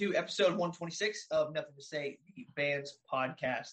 [0.00, 3.72] to episode 126 of Nothing to Say, the Bands podcast.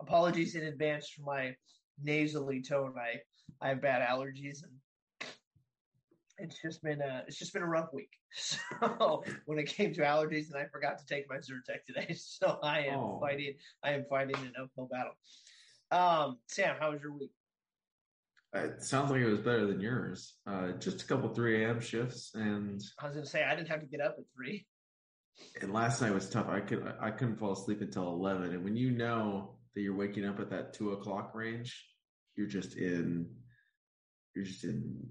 [0.00, 1.54] Apologies in advance for my
[2.02, 2.94] nasally tone.
[2.98, 3.20] I,
[3.64, 5.30] I have bad allergies and
[6.38, 8.10] it's just been a it's just been a rough week.
[8.34, 12.58] So when it came to allergies, and I forgot to take my Zyrtec today, so
[12.60, 13.20] I am oh.
[13.20, 15.12] fighting I am fighting an uphill battle.
[15.92, 17.30] Um, Sam, how was your week?
[18.52, 20.34] It sounds like it was better than yours.
[20.44, 21.80] Uh, just a couple 3 a.m.
[21.80, 24.66] shifts, and I was going to say I didn't have to get up at three.
[25.60, 26.48] And last night was tough.
[26.48, 28.52] I could I couldn't fall asleep until eleven.
[28.52, 31.84] And when you know that you're waking up at that two o'clock range,
[32.36, 33.28] you're just in
[34.34, 35.06] you're just in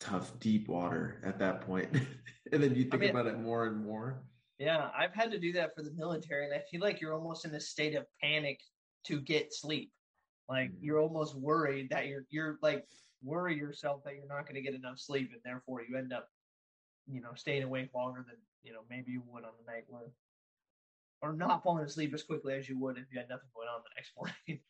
[0.00, 1.90] tough deep water at that point.
[2.52, 4.24] and then you think I mean, about it more and more.
[4.58, 7.44] Yeah, I've had to do that for the military, and I feel like you're almost
[7.46, 8.60] in a state of panic
[9.06, 9.90] to get sleep.
[10.48, 10.84] Like mm-hmm.
[10.84, 12.84] you're almost worried that you're you're like
[13.22, 16.28] worry yourself that you're not going to get enough sleep, and therefore you end up,
[17.12, 20.10] you know, staying awake longer than you know maybe you would on the night where,
[21.22, 23.80] or not falling asleep as quickly as you would if you had nothing going on
[23.82, 24.62] the next morning.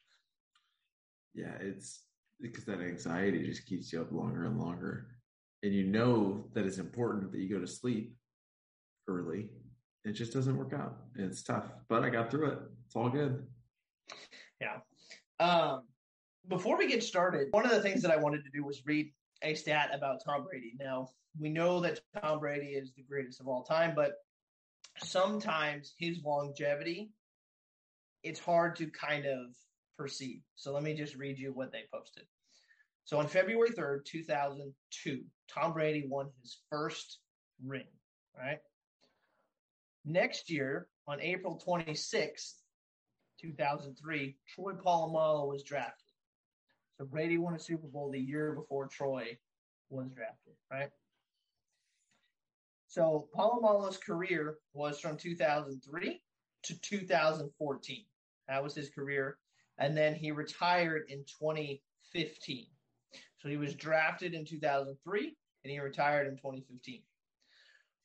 [1.34, 2.02] yeah, it's
[2.40, 5.06] because that anxiety just keeps you up longer and longer,
[5.62, 8.14] and you know that it's important that you go to sleep
[9.08, 9.48] early.
[10.04, 10.96] It just doesn't work out.
[11.16, 12.58] It's tough, but I got through it.
[12.86, 13.46] It's all good.
[14.60, 14.78] Yeah.
[15.38, 15.82] Um,
[16.48, 19.12] before we get started, one of the things that I wanted to do was read
[19.42, 20.74] a stat about Tom Brady.
[20.78, 24.14] Now, we know that Tom Brady is the greatest of all time, but
[24.98, 27.10] sometimes his longevity,
[28.22, 29.46] it's hard to kind of
[29.96, 30.40] perceive.
[30.56, 32.24] So let me just read you what they posted.
[33.04, 37.18] So on February 3rd, 2002, Tom Brady won his first
[37.64, 37.86] ring,
[38.38, 38.58] right?
[40.04, 42.54] Next year, on April 26th,
[43.40, 46.09] 2003, Troy Polamalu was drafted.
[47.00, 49.38] So Brady won a Super Bowl the year before Troy
[49.88, 50.90] was drafted, right?
[52.88, 56.20] So Polamalu's career was from 2003
[56.64, 58.04] to 2014.
[58.48, 59.38] That was his career.
[59.78, 62.66] And then he retired in 2015.
[63.38, 67.00] So he was drafted in 2003 and he retired in 2015.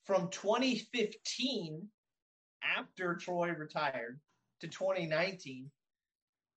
[0.05, 1.85] From 2015,
[2.63, 4.21] after Troy retired,
[4.61, 5.69] to 2019,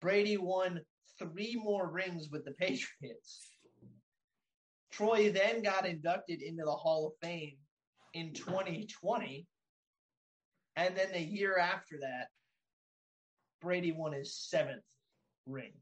[0.01, 0.81] Brady won
[1.19, 3.51] three more rings with the Patriots.
[4.91, 7.57] Troy then got inducted into the Hall of Fame
[8.15, 9.47] in 2020.
[10.77, 12.29] And then the year after that,
[13.61, 14.83] Brady won his seventh
[15.47, 15.73] ring.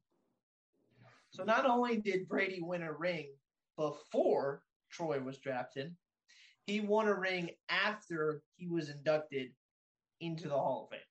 [1.30, 3.28] So not only did Brady win a ring
[3.76, 5.94] before Troy was drafted,
[6.66, 9.50] he won a ring after he was inducted
[10.20, 11.06] into the Hall of Fame.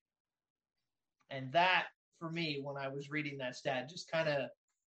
[1.30, 1.86] And that,
[2.26, 4.50] for me, when I was reading that stat, just kind of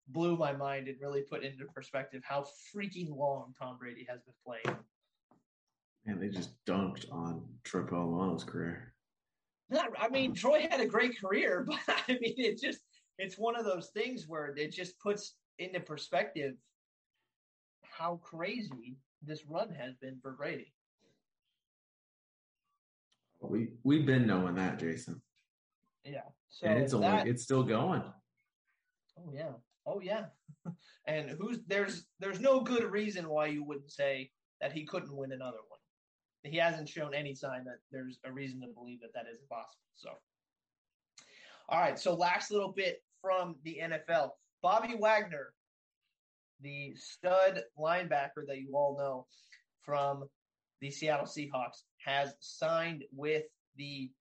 [0.10, 2.46] blew my mind and really put into perspective how
[2.76, 4.78] freaking long Tom Brady has been playing.
[6.06, 8.94] And they just dunked on Troy Polamalu's career.
[9.70, 12.82] Not, I mean, Troy had a great career, but I mean, it just,
[13.18, 16.54] it's one of those things where it just puts into perspective
[17.82, 20.74] how crazy this run has been for Brady.
[23.42, 25.22] We we've been knowing that, Jason.
[26.06, 26.22] Yeah.
[26.54, 28.04] So and it's only it's still going.
[29.18, 29.54] Oh yeah.
[29.88, 30.26] Oh yeah.
[31.08, 34.30] and who's there's there's no good reason why you wouldn't say
[34.62, 35.80] that he couldn't win another one.
[36.44, 39.80] He hasn't shown any sign that there's a reason to believe that that isn't possible.
[39.96, 40.10] So,
[41.70, 41.98] all right.
[41.98, 44.30] So last little bit from the NFL,
[44.62, 45.54] Bobby Wagner,
[46.62, 49.26] the stud linebacker that you all know
[49.82, 50.26] from
[50.82, 54.12] the Seattle Seahawks, has signed with the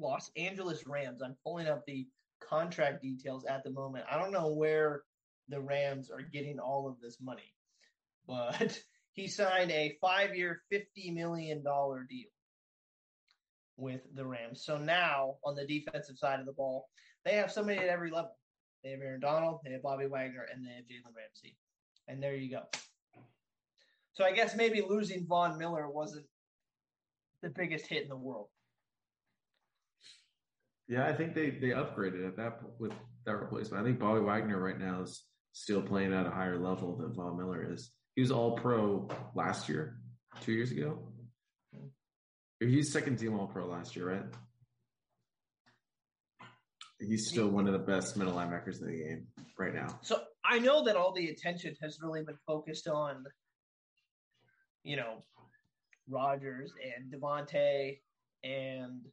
[0.00, 1.22] Los Angeles Rams.
[1.22, 2.06] I'm pulling up the
[2.40, 4.06] contract details at the moment.
[4.10, 5.02] I don't know where
[5.48, 7.54] the Rams are getting all of this money,
[8.26, 8.80] but
[9.12, 12.30] he signed a five year, $50 million deal
[13.76, 14.64] with the Rams.
[14.64, 16.88] So now on the defensive side of the ball,
[17.24, 18.36] they have somebody at every level.
[18.82, 21.56] They have Aaron Donald, they have Bobby Wagner, and they have Jalen Ramsey.
[22.08, 22.62] And there you go.
[24.14, 26.26] So I guess maybe losing Von Miller wasn't
[27.42, 28.48] the biggest hit in the world.
[30.90, 32.92] Yeah, I think they they upgraded at that with
[33.24, 33.80] that replacement.
[33.80, 35.22] I think Bobby Wagner right now is
[35.52, 37.92] still playing at a higher level than Von Miller is.
[38.16, 40.00] He was All Pro last year,
[40.40, 40.98] two years ago.
[42.58, 44.24] He's second team All Pro last year, right?
[46.98, 50.00] He's still one of the best middle linebackers in the game right now.
[50.02, 53.24] So I know that all the attention has really been focused on,
[54.82, 55.24] you know,
[56.08, 58.00] Rodgers and Davante
[58.42, 59.06] and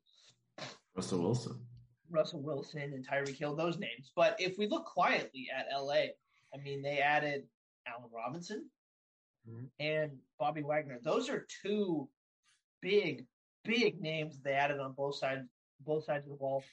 [0.95, 1.66] Russell Wilson.
[2.09, 4.11] Russell Wilson and Tyreek Hill, those names.
[4.15, 6.07] But if we look quietly at LA,
[6.53, 7.43] I mean, they added
[7.87, 8.69] Allen Robinson
[9.49, 9.65] mm-hmm.
[9.79, 10.99] and Bobby Wagner.
[11.03, 12.09] Those are two
[12.81, 13.25] big,
[13.63, 15.47] big names they added on both sides
[15.81, 16.63] both sides of the ball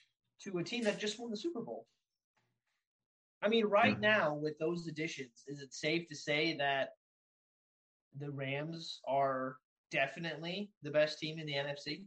[0.43, 1.87] to a team that just won the Super Bowl.
[3.43, 3.99] I mean, right Yeah.
[3.99, 6.97] now with those additions, is it safe to say that
[8.17, 9.59] the Rams are
[9.91, 12.07] definitely the best team in the NFC?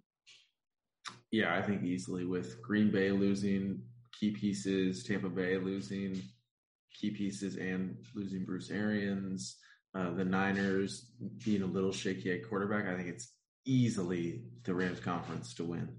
[1.31, 3.81] Yeah, I think easily with Green Bay losing
[4.17, 6.21] key pieces, Tampa Bay losing
[6.93, 9.57] key pieces, and losing Bruce Arians,
[9.93, 11.11] uh, the Niners
[11.43, 12.87] being a little shaky at quarterback.
[12.87, 13.33] I think it's
[13.65, 15.89] easily the Rams conference to win.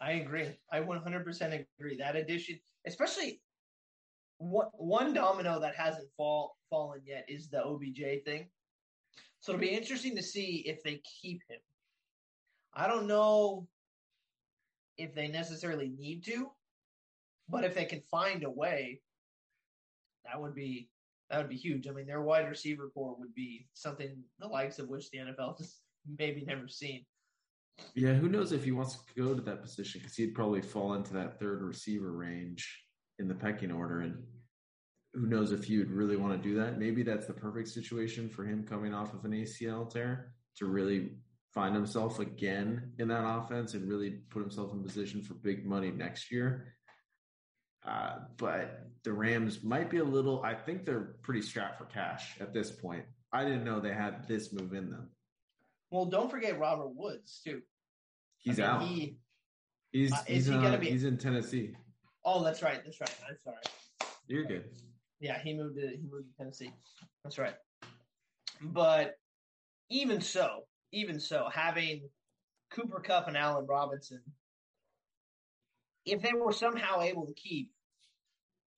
[0.00, 0.48] I agree.
[0.72, 1.96] I 100% agree.
[1.96, 3.40] That addition, especially
[4.38, 8.48] one, one domino that hasn't fall, fallen yet is the OBJ thing.
[9.40, 11.58] So it'll be interesting to see if they keep him.
[12.74, 13.66] I don't know
[14.98, 16.50] if they necessarily need to,
[17.48, 19.00] but if they can find a way,
[20.24, 20.90] that would be
[21.30, 21.86] that would be huge.
[21.86, 25.58] I mean, their wide receiver corps would be something the likes of which the NFL
[25.58, 25.76] has
[26.18, 27.04] maybe never seen.
[27.94, 30.94] Yeah, who knows if he wants to go to that position because he'd probably fall
[30.94, 32.82] into that third receiver range
[33.18, 34.00] in the pecking order.
[34.00, 34.16] And
[35.14, 36.78] who knows if you'd really want to do that?
[36.78, 41.10] Maybe that's the perfect situation for him coming off of an ACL tear to really
[41.58, 45.90] find himself again in that offense and really put himself in position for big money
[45.90, 46.76] next year.
[47.84, 52.36] Uh, but the Rams might be a little, I think they're pretty strapped for cash
[52.38, 53.06] at this point.
[53.32, 55.08] I didn't know they had this move in them.
[55.90, 57.60] Well, don't forget Robert Woods too.
[58.38, 58.82] He's I mean, out.
[58.82, 59.16] He,
[59.90, 61.72] he's uh, is he's, he uh, gonna be- he's in Tennessee.
[62.24, 62.80] oh, that's right.
[62.84, 63.16] That's right.
[63.28, 64.10] I'm sorry.
[64.28, 64.66] You're good.
[65.18, 66.70] Yeah, he moved to he moved to Tennessee.
[67.24, 67.54] That's right.
[68.62, 69.16] But
[69.90, 72.08] even so, even so, having
[72.70, 74.20] Cooper Kupp and Allen Robinson,
[76.04, 77.70] if they were somehow able to keep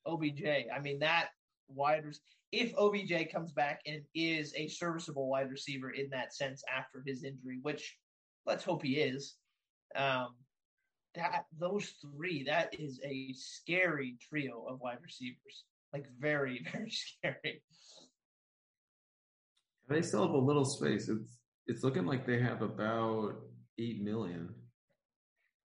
[0.07, 1.29] OBJ, I mean that
[1.69, 2.05] wide
[2.53, 7.23] if OBJ comes back and is a serviceable wide receiver in that sense after his
[7.23, 7.97] injury, which
[8.45, 9.37] let's hope he is,
[9.95, 10.35] um,
[11.15, 15.65] that those three, that is a scary trio of wide receivers.
[15.93, 17.63] Like very, very scary.
[19.89, 21.09] They still have a little space.
[21.09, 23.37] It's it's looking like they have about
[23.79, 24.49] eight million.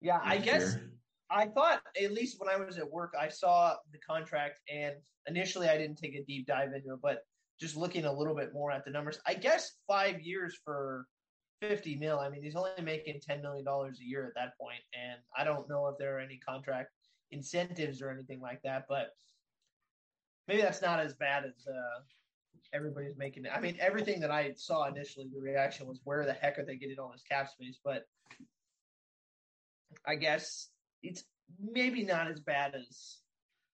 [0.02, 0.92] Yeah, I guess year.
[1.32, 4.96] I thought at least when I was at work, I saw the contract, and
[5.28, 7.20] initially I didn't take a deep dive into it, but
[7.60, 11.08] just looking a little bit more at the numbers, I guess five years for
[11.62, 12.20] fifty mil.
[12.20, 15.44] I mean, he's only making ten million dollars a year at that point, and I
[15.44, 16.90] don't know if there are any contract
[17.32, 19.08] incentives or anything like that, but
[20.48, 22.02] maybe that's not as bad as uh,
[22.74, 23.52] everybody's making it.
[23.54, 26.78] I mean, everything that I saw initially, the reaction was, "Where the heck are they
[26.78, 28.06] getting all this cap space?" But
[30.06, 30.70] I guess
[31.04, 31.24] it's
[31.60, 33.20] maybe not as bad as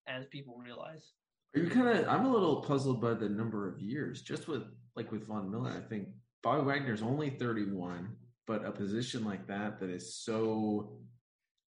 [0.08, 1.14] as people realize.
[1.56, 2.08] Are you kind of?
[2.08, 4.22] I'm a little puzzled by the number of years.
[4.22, 4.64] Just with
[4.96, 6.10] like with Von Miller, I think
[6.44, 8.16] Bobby Wagner's only 31,
[8.48, 11.00] but a position like that that is so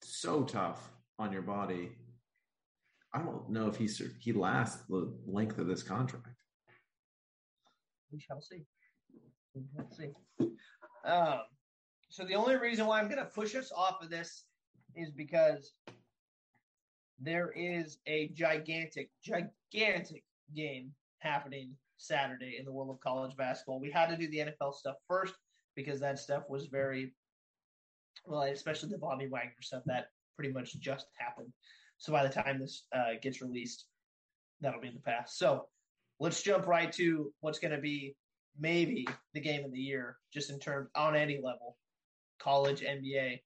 [0.02, 1.92] so tough on your body.
[3.14, 3.88] I don't know if he
[4.20, 6.33] he lasts the length of this contract.
[8.14, 8.64] We shall see.
[9.56, 10.12] We shall see.
[11.04, 11.40] Um,
[12.10, 14.44] so the only reason why I'm going to push us off of this
[14.96, 15.74] is because
[17.20, 20.24] there is a gigantic, gigantic
[20.56, 23.80] game happening Saturday in the world of college basketball.
[23.80, 25.34] We had to do the NFL stuff first
[25.76, 27.14] because that stuff was very
[28.26, 31.52] well, especially the Bobby Wagner stuff that pretty much just happened.
[31.98, 33.86] So by the time this uh, gets released,
[34.62, 35.40] that'll be in the past.
[35.40, 35.68] So
[36.20, 38.16] let's jump right to what's going to be
[38.60, 41.78] maybe the game of the year, just in terms on any level,
[42.40, 43.40] college, NBA,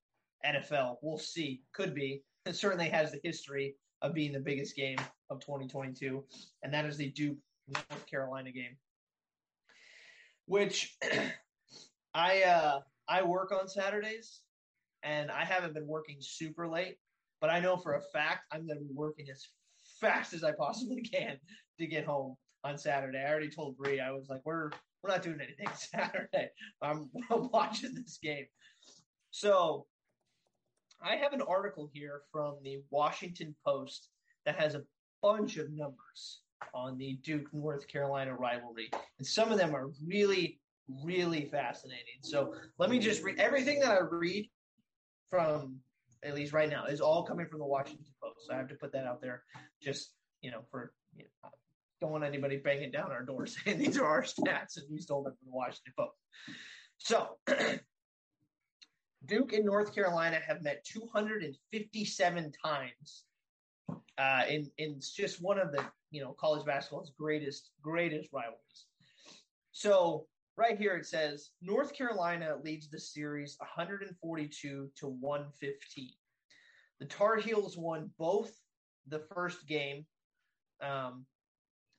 [0.46, 0.98] NFL.
[1.02, 1.62] We'll see.
[1.74, 2.24] Could be.
[2.46, 4.98] It certainly has the history of being the biggest game
[5.30, 6.24] of 2022,
[6.64, 8.78] and that is the Duke North Carolina game,
[10.46, 10.98] which
[12.14, 14.42] I uh, I work on Saturdays,
[15.04, 16.98] and I haven't been working super late,
[17.42, 19.46] but I know for a fact I'm going to be working as
[20.00, 21.38] fast as I possibly can
[21.80, 23.20] to get home on Saturday.
[23.20, 24.70] I already told Bree I was like, we're
[25.02, 26.50] we're not doing anything Saturday.
[26.82, 28.46] I'm watching this game.
[29.32, 29.86] So
[31.02, 34.10] I have an article here from the Washington Post
[34.46, 34.84] that has a
[35.22, 36.42] bunch of numbers
[36.74, 38.90] on the Duke North Carolina rivalry.
[39.18, 40.60] And some of them are really,
[41.04, 42.20] really fascinating.
[42.22, 44.50] So let me just read everything that I read
[45.30, 45.78] from
[46.24, 48.48] at least right now is all coming from the Washington Post.
[48.48, 49.44] So I have to put that out there
[49.82, 51.50] just, you know, for you know,
[52.00, 55.24] don't want anybody banging down our door saying these are our stats and we stole
[55.24, 56.18] them from the Washington Post.
[56.98, 57.38] So
[59.26, 63.24] Duke and North Carolina have met 257 times
[64.18, 68.86] uh, in in just one of the you know college basketball's greatest greatest rivalries.
[69.72, 70.26] So
[70.56, 76.10] right here it says North Carolina leads the series 142 to 115.
[77.00, 78.52] The Tar Heels won both
[79.08, 80.06] the first game.
[80.82, 81.26] Um,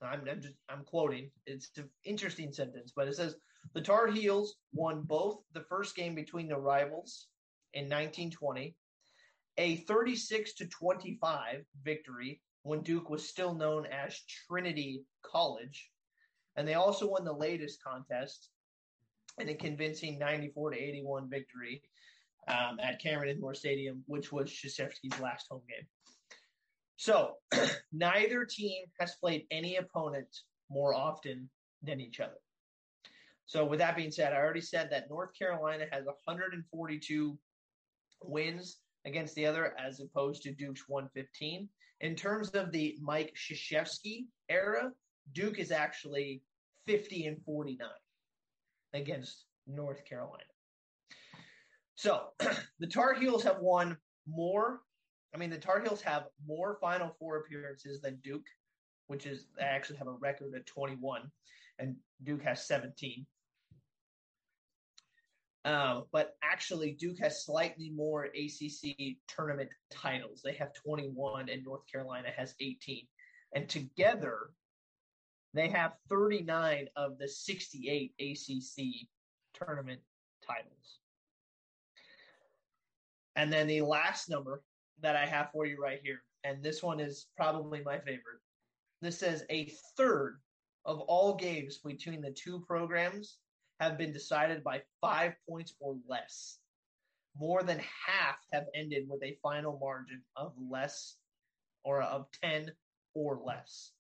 [0.03, 1.31] I'm, I'm just I'm quoting.
[1.47, 3.37] It's an interesting sentence, but it says
[3.75, 7.27] the Tar Heels won both the first game between the rivals
[7.75, 8.75] in 1920,
[9.59, 15.91] a 36 to 25 victory when Duke was still known as Trinity College,
[16.57, 18.51] and they also won the latest contest
[19.39, 21.83] in a convincing 94 to 81 victory
[22.49, 25.87] um, at Cameron Indoor Stadium, which was Krzyzewski's last home game.
[26.99, 27.35] So
[27.93, 30.27] neither team has played any opponent
[30.69, 31.49] more often
[31.83, 32.41] than each other.
[33.47, 37.39] So with that being said, I already said that North Carolina has 142
[38.25, 41.69] wins against the other as opposed to Duke's 115.
[42.01, 44.91] In terms of the Mike Krzyzewski era,
[45.33, 46.43] Duke is actually
[46.87, 47.89] 50 and 49
[48.93, 50.43] against North Carolina.
[51.95, 52.31] So
[52.81, 54.81] the Tar Heels have won more.
[55.35, 58.47] I mean, the Tar Heels have more Final Four appearances than Duke,
[59.09, 61.31] which is they actually have a record at 21,
[61.79, 63.27] and Duke has 17.
[65.65, 70.41] Um, but actually, Duke has slightly more ACC tournament titles.
[70.43, 73.07] They have 21, and North Carolina has 18.
[73.55, 74.51] And together,
[75.53, 79.09] they have 39 of the 68 ACC
[79.53, 80.01] tournament
[80.47, 81.01] titles.
[83.37, 84.63] And then the last number
[85.03, 88.41] that I have for you right here, and this one is probably my favorite.
[89.01, 90.41] This says a third
[90.85, 93.37] of all games between the two programs
[93.81, 96.59] have been decided by five points or less.
[97.39, 101.17] More than half have ended with a final margin of less
[101.85, 102.73] or of 10
[103.15, 103.93] or less.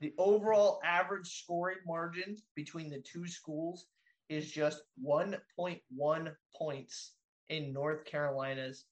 [0.00, 3.86] The overall average scoring margin between the two schools
[4.28, 7.12] is just 1.1 points
[7.48, 8.86] in North Carolina's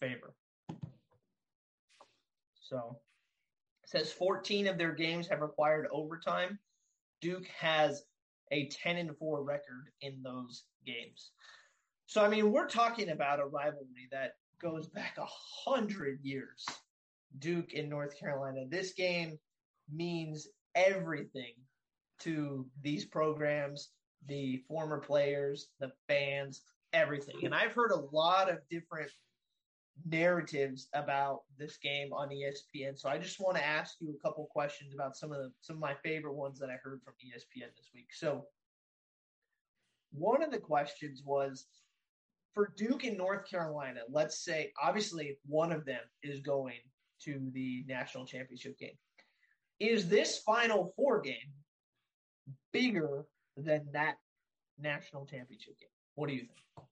[0.00, 0.34] favor.
[2.60, 2.98] So
[3.86, 6.58] says 14 of their games have required overtime.
[7.20, 8.02] Duke has
[8.50, 11.30] a 10 and 4 record in those games.
[12.06, 15.26] So, I mean, we're talking about a rivalry that goes back a
[15.68, 16.64] hundred years.
[17.38, 18.64] Duke in North Carolina.
[18.68, 19.38] This game
[19.92, 21.54] means everything
[22.20, 23.90] to these programs,
[24.26, 27.36] the former players, the fans, everything.
[27.44, 29.10] And I've heard a lot of different
[30.06, 32.98] narratives about this game on ESPN.
[32.98, 35.76] So I just want to ask you a couple questions about some of the some
[35.76, 38.08] of my favorite ones that I heard from ESPN this week.
[38.12, 38.46] So
[40.12, 41.66] one of the questions was
[42.54, 46.80] for Duke and North Carolina, let's say obviously one of them is going
[47.24, 48.96] to the national championship game.
[49.80, 51.52] Is this final four game
[52.72, 54.16] bigger than that
[54.78, 55.88] national championship game?
[56.14, 56.86] What do you think?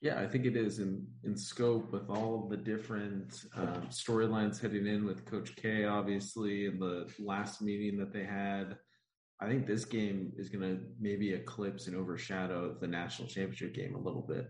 [0.00, 4.86] Yeah, I think it is in in scope with all the different um, storylines heading
[4.86, 8.78] in with Coach K, obviously, in the last meeting that they had.
[9.40, 13.94] I think this game is going to maybe eclipse and overshadow the national championship game
[13.94, 14.48] a little bit.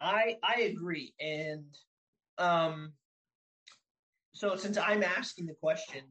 [0.00, 1.66] I I agree, and
[2.38, 2.92] um,
[4.32, 6.02] so since I'm asking the question,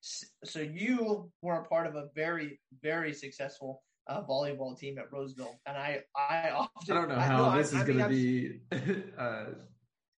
[0.00, 5.58] so you were a part of a very very successful uh, volleyball team at Roseville,
[5.66, 8.08] and I I often I don't know how I, no, this I, is going to
[8.08, 8.60] be
[9.18, 9.46] uh,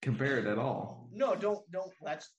[0.01, 1.09] compared at all.
[1.13, 2.29] No, don't don't let's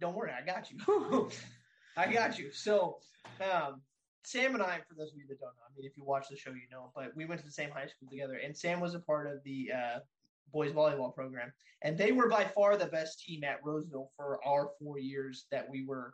[0.00, 1.30] don't worry, I got you.
[1.96, 2.52] I got you.
[2.52, 2.98] So,
[3.40, 3.80] um,
[4.24, 6.26] Sam and I, for those of you that don't know, I mean, if you watch
[6.28, 8.80] the show, you know, but we went to the same high school together, and Sam
[8.80, 9.98] was a part of the uh,
[10.52, 14.70] boys volleyball program, and they were by far the best team at Roseville for our
[14.80, 16.12] four years that we were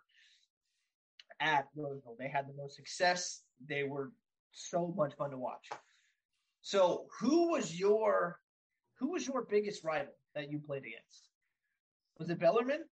[1.40, 2.16] at Roseville.
[2.18, 3.42] They had the most success.
[3.68, 4.12] They were
[4.52, 5.68] so much fun to watch.
[6.60, 8.38] So, who was your
[8.98, 11.28] who was your biggest rival that you played against?
[12.18, 12.84] Was it Bellarmine?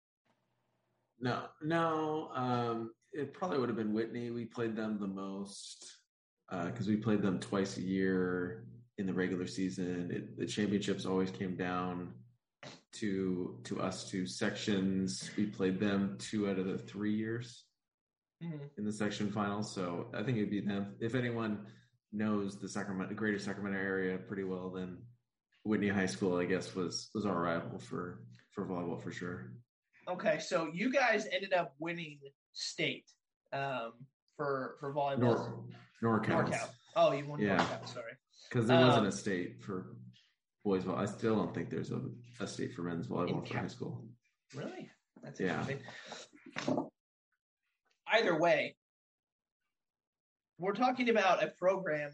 [1.20, 2.32] No, no.
[2.34, 4.32] Um, it probably would have been Whitney.
[4.32, 5.98] We played them the most
[6.50, 8.64] because uh, we played them twice a year
[8.98, 10.10] in the regular season.
[10.12, 12.14] It, the championships always came down
[12.94, 15.30] to to us two sections.
[15.38, 17.66] We played them two out of the three years
[18.44, 18.66] mm-hmm.
[18.78, 19.74] in the section finals.
[19.74, 20.96] So I think it'd be them.
[21.00, 21.66] If anyone
[22.12, 24.98] knows the Sacramento, greater Sacramento area pretty well, then
[25.64, 29.54] Whitney High School, I guess, was was our rival for for volleyball for sure.
[30.08, 32.20] Okay, so you guys ended up winning
[32.54, 33.06] state
[33.54, 33.94] um,
[34.36, 35.20] for for volleyball.
[36.02, 36.50] Nor, NorCal.
[36.50, 36.70] NorCal.
[36.96, 37.58] Oh, you won yeah.
[37.58, 37.88] NorCal.
[37.88, 38.14] Sorry,
[38.50, 39.96] because there wasn't um, a state for
[40.64, 40.86] boys.
[40.86, 42.02] Well, I still don't think there's a,
[42.40, 44.06] a state for men's volleyball for high school.
[44.56, 44.90] Really?
[45.22, 45.80] That's interesting.
[48.12, 48.76] Either way,
[50.58, 52.12] we're talking about a program.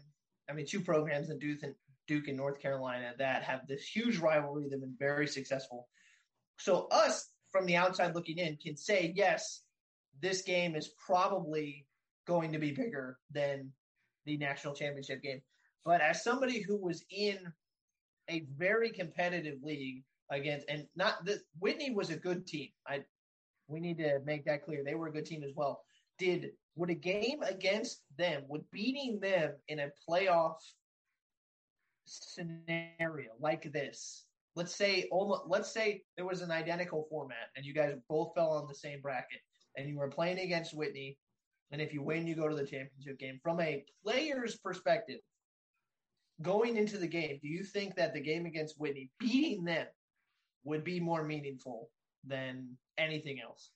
[0.48, 1.74] I mean, two programs in Duke and
[2.06, 4.68] Duke and North Carolina that have this huge rivalry.
[4.68, 5.88] They've been very successful.
[6.58, 9.62] So us from the outside looking in can say, yes,
[10.20, 11.86] this game is probably
[12.26, 13.72] going to be bigger than
[14.24, 15.42] the national championship game.
[15.84, 17.38] But as somebody who was in
[18.28, 22.68] a very competitive league against, and not the Whitney was a good team.
[22.86, 23.04] I
[23.68, 24.82] we need to make that clear.
[24.84, 25.82] They were a good team as well.
[26.18, 30.56] Did would a game against them, would beating them in a playoff
[32.04, 35.08] scenario like this, let's say
[35.46, 39.00] let's say there was an identical format and you guys both fell on the same
[39.00, 39.40] bracket
[39.76, 41.18] and you were playing against Whitney,
[41.70, 43.38] and if you win, you go to the championship game.
[43.42, 45.20] From a player's perspective,
[46.42, 49.86] going into the game, do you think that the game against Whitney, beating them,
[50.64, 51.90] would be more meaningful
[52.26, 53.70] than anything else?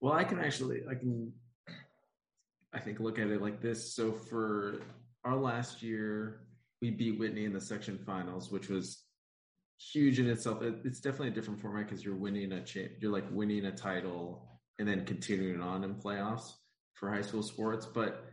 [0.00, 1.32] Well, I can actually, I can,
[2.72, 3.94] I think, look at it like this.
[3.94, 4.80] So for
[5.24, 6.40] our last year,
[6.80, 9.02] we beat Whitney in the section finals, which was
[9.78, 10.62] huge in itself.
[10.62, 13.72] It, it's definitely a different format because you're winning a cha- you're like winning a
[13.72, 16.52] title and then continuing on in playoffs
[16.94, 18.24] for high school sports, but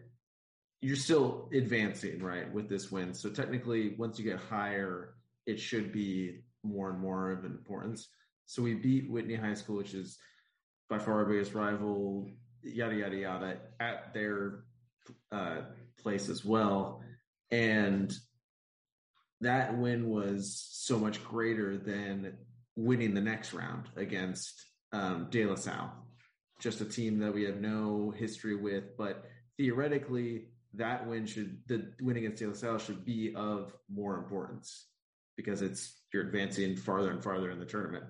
[0.82, 3.14] you're still advancing, right, with this win.
[3.14, 5.16] So technically, once you get higher,
[5.48, 8.10] it should be more and more of an importance.
[8.46, 10.18] So we beat Whitney High School, which is
[10.90, 12.30] by far our biggest rival,
[12.62, 14.64] yada yada yada, at their
[15.32, 15.62] uh,
[16.02, 17.02] place as well,
[17.52, 18.14] and
[19.42, 22.38] that win was so much greater than
[22.76, 25.92] winning the next round against um, De La Salle,
[26.60, 28.98] just a team that we have no history with.
[28.98, 29.26] But
[29.58, 34.88] theoretically, that win should the win against De La Salle should be of more importance
[35.38, 38.06] because it's you're advancing farther and farther in the tournament.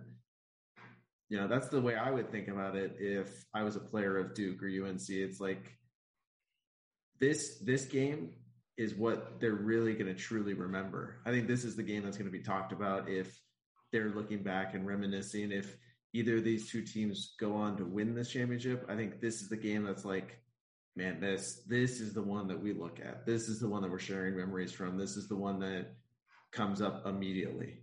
[1.29, 4.17] You know, that's the way I would think about it if I was a player
[4.17, 5.09] of Duke or UNC.
[5.09, 5.75] It's like
[7.20, 8.31] this this game
[8.77, 11.18] is what they're really going to truly remember.
[11.25, 13.40] I think this is the game that's going to be talked about if
[13.92, 15.51] they're looking back and reminiscing.
[15.51, 15.75] If
[16.14, 19.50] either of these two teams go on to win this championship, I think this is
[19.50, 20.38] the game that's like,
[20.96, 23.25] man, this this is the one that we look at.
[23.25, 24.98] This is the one that we're sharing memories from.
[24.98, 25.96] This is the one that
[26.51, 27.79] comes up immediately.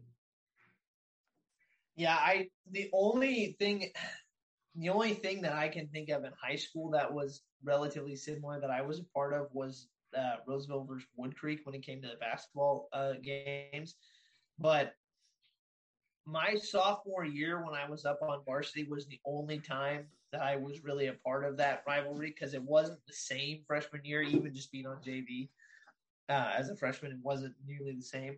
[1.97, 3.91] Yeah, I the only thing
[4.75, 8.61] the only thing that I can think of in high school that was relatively similar
[8.61, 12.09] that I was a part of was uh, Roseville versus Woodcreek when it came to
[12.09, 13.95] the basketball uh, games.
[14.59, 14.95] But
[16.25, 20.57] my sophomore year, when I was up on varsity, was the only time that I
[20.57, 24.55] was really a part of that rivalry because it wasn't the same freshman year, even
[24.55, 25.49] just being on JV
[26.29, 28.37] uh, as a freshman, it wasn't nearly the same.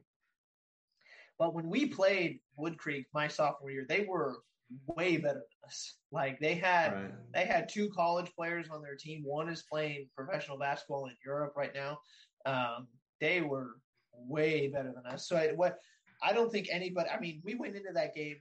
[1.39, 4.39] But when we played Woodcreek my sophomore year, they were
[4.87, 5.97] way better than us.
[6.11, 7.11] Like they had right.
[7.33, 9.23] they had two college players on their team.
[9.25, 11.99] One is playing professional basketball in Europe right now.
[12.47, 12.87] Um,
[13.21, 13.77] they were
[14.13, 15.29] way better than us.
[15.29, 15.79] So I, what
[16.23, 17.11] I don't think anybody.
[17.11, 18.37] I mean, we went into that game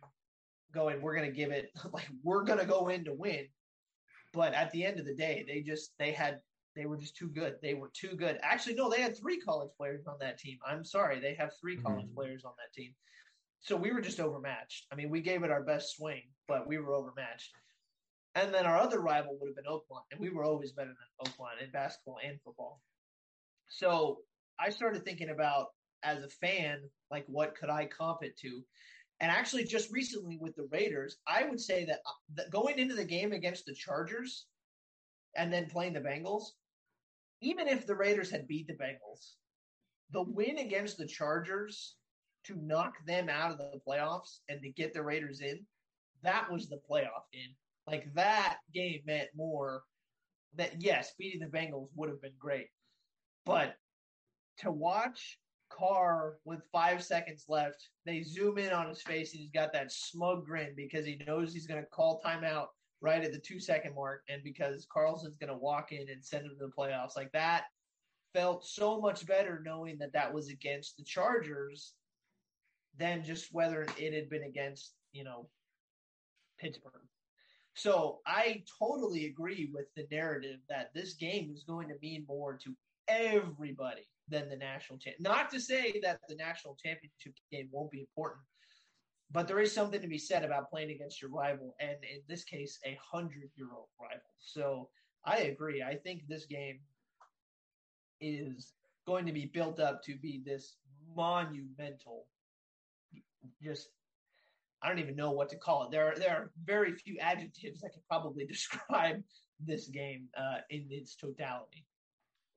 [0.73, 3.47] going, we're going to give it like we're going to go in to win.
[4.33, 6.39] But at the end of the day, they just they had
[6.75, 7.55] they were just too good.
[7.61, 8.39] They were too good.
[8.41, 10.57] Actually, no, they had three college players on that team.
[10.65, 12.15] I'm sorry, they have 3 college mm-hmm.
[12.15, 12.93] players on that team.
[13.61, 14.87] So we were just overmatched.
[14.91, 17.51] I mean, we gave it our best swing, but we were overmatched.
[18.35, 21.27] And then our other rival would have been Oakland, and we were always better than
[21.27, 22.81] Oakland in basketball and football.
[23.69, 24.19] So
[24.59, 25.67] I started thinking about
[26.03, 26.79] as a fan,
[27.11, 28.63] like what could I comp it to?
[29.19, 31.95] And actually, just recently with the Raiders, I would say uh,
[32.35, 34.47] that going into the game against the Chargers
[35.37, 36.43] and then playing the Bengals,
[37.43, 39.33] even if the Raiders had beat the Bengals,
[40.11, 41.95] the win against the Chargers
[42.45, 45.65] to knock them out of the playoffs and to get the Raiders in,
[46.23, 47.55] that was the playoff game.
[47.87, 49.83] Like that game meant more
[50.55, 52.67] that yes, beating the Bengals would have been great.
[53.45, 53.75] But
[54.59, 59.51] to watch Carr with five seconds left, they zoom in on his face and he's
[59.51, 62.67] got that smug grin because he knows he's going to call timeout
[63.03, 64.23] right at the two second mark.
[64.29, 67.65] And because Carlson's going to walk in and send him to the playoffs, like that
[68.33, 71.93] felt so much better knowing that that was against the Chargers
[72.97, 75.47] than just whether it had been against, you know,
[76.59, 76.93] Pittsburgh.
[77.75, 82.57] So I totally agree with the narrative that this game is going to mean more
[82.63, 82.73] to
[83.07, 85.17] everybody than the national champ.
[85.19, 88.41] Not to say that the national championship game won't be important,
[89.33, 92.43] but there is something to be said about playing against your rival, and in this
[92.43, 94.29] case, a hundred-year-old rival.
[94.39, 94.89] So
[95.25, 95.81] I agree.
[95.81, 96.79] I think this game
[98.21, 98.73] is
[99.05, 100.75] going to be built up to be this
[101.15, 102.25] monumental
[103.61, 103.89] just
[104.81, 105.91] I don't even know what to call it.
[105.91, 109.23] There are, there are very few adjectives that could probably describe
[109.65, 111.85] this game uh, in its totality.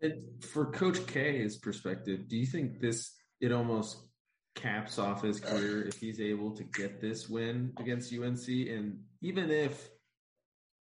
[0.01, 4.06] it, for Coach K's perspective, do you think this it almost
[4.57, 8.49] caps off his career if he's able to get this win against UNC?
[8.49, 9.91] And even if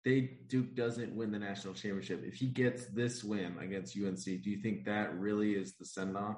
[0.06, 4.49] they Duke doesn't win the national championship, if he gets this win against UNC, do
[4.49, 6.38] you think that really is the send off?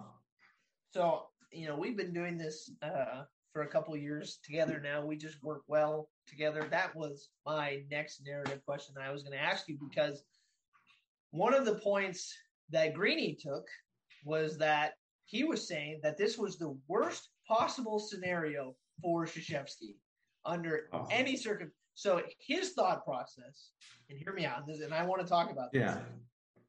[0.94, 5.06] So you know we've been doing this uh, for a couple years together now.
[5.06, 6.68] We just work well together.
[6.72, 10.24] That was my next narrative question I was going to ask you because
[11.32, 12.34] one of the points
[12.70, 13.68] that Greeny took
[14.24, 14.94] was that
[15.28, 19.96] he was saying that this was the worst possible scenario for Krzyzewski
[20.46, 21.08] under oh.
[21.12, 21.76] any circumstance.
[21.94, 23.72] So his thought process,
[24.10, 25.96] and hear me out, and I want to talk about this,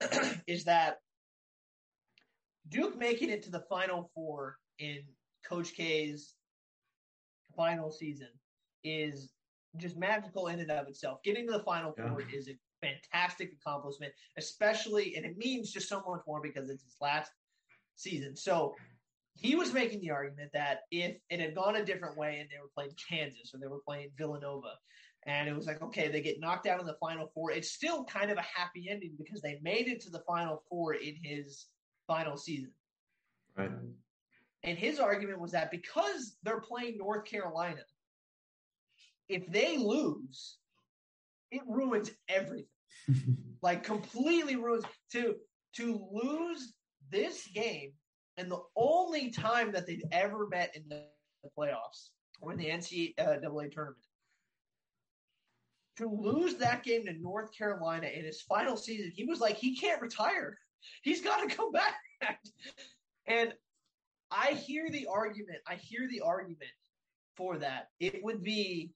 [0.02, 0.32] yeah.
[0.46, 0.96] is that
[2.68, 5.00] Duke making it to the Final Four in
[5.46, 6.34] Coach K's
[7.56, 8.28] final season
[8.84, 9.32] is
[9.76, 11.22] just magical in and of itself.
[11.22, 12.08] Getting to the Final yeah.
[12.08, 16.82] Four is a fantastic accomplishment, especially, and it means just so much more because it's
[16.82, 17.30] his last
[17.98, 18.36] season.
[18.36, 18.74] So
[19.34, 22.60] he was making the argument that if it had gone a different way and they
[22.60, 24.72] were playing Kansas or they were playing Villanova,
[25.26, 28.04] and it was like, okay, they get knocked out in the final four, it's still
[28.04, 31.66] kind of a happy ending because they made it to the final four in his
[32.06, 32.72] final season.
[33.56, 33.70] Right.
[34.64, 37.82] And his argument was that because they're playing North Carolina,
[39.28, 40.56] if they lose,
[41.50, 42.66] it ruins everything.
[43.62, 45.34] like completely ruins to
[45.74, 46.74] to lose
[47.10, 47.92] this game
[48.36, 51.04] and the only time that they'd ever met in the,
[51.42, 53.96] the playoffs or in the NCAA tournament.
[55.96, 59.76] To lose that game to North Carolina in his final season, he was like, he
[59.76, 60.56] can't retire.
[61.02, 61.94] He's got to come back.
[63.26, 63.52] and
[64.30, 65.58] I hear the argument.
[65.66, 66.70] I hear the argument
[67.36, 67.88] for that.
[67.98, 68.92] It would be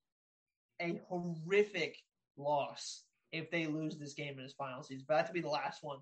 [0.81, 1.97] a horrific
[2.37, 5.05] loss if they lose this game in his final season.
[5.09, 5.99] But that to be the last one.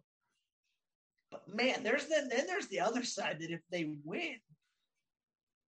[1.31, 4.37] But man, there's then then there's the other side that if they win,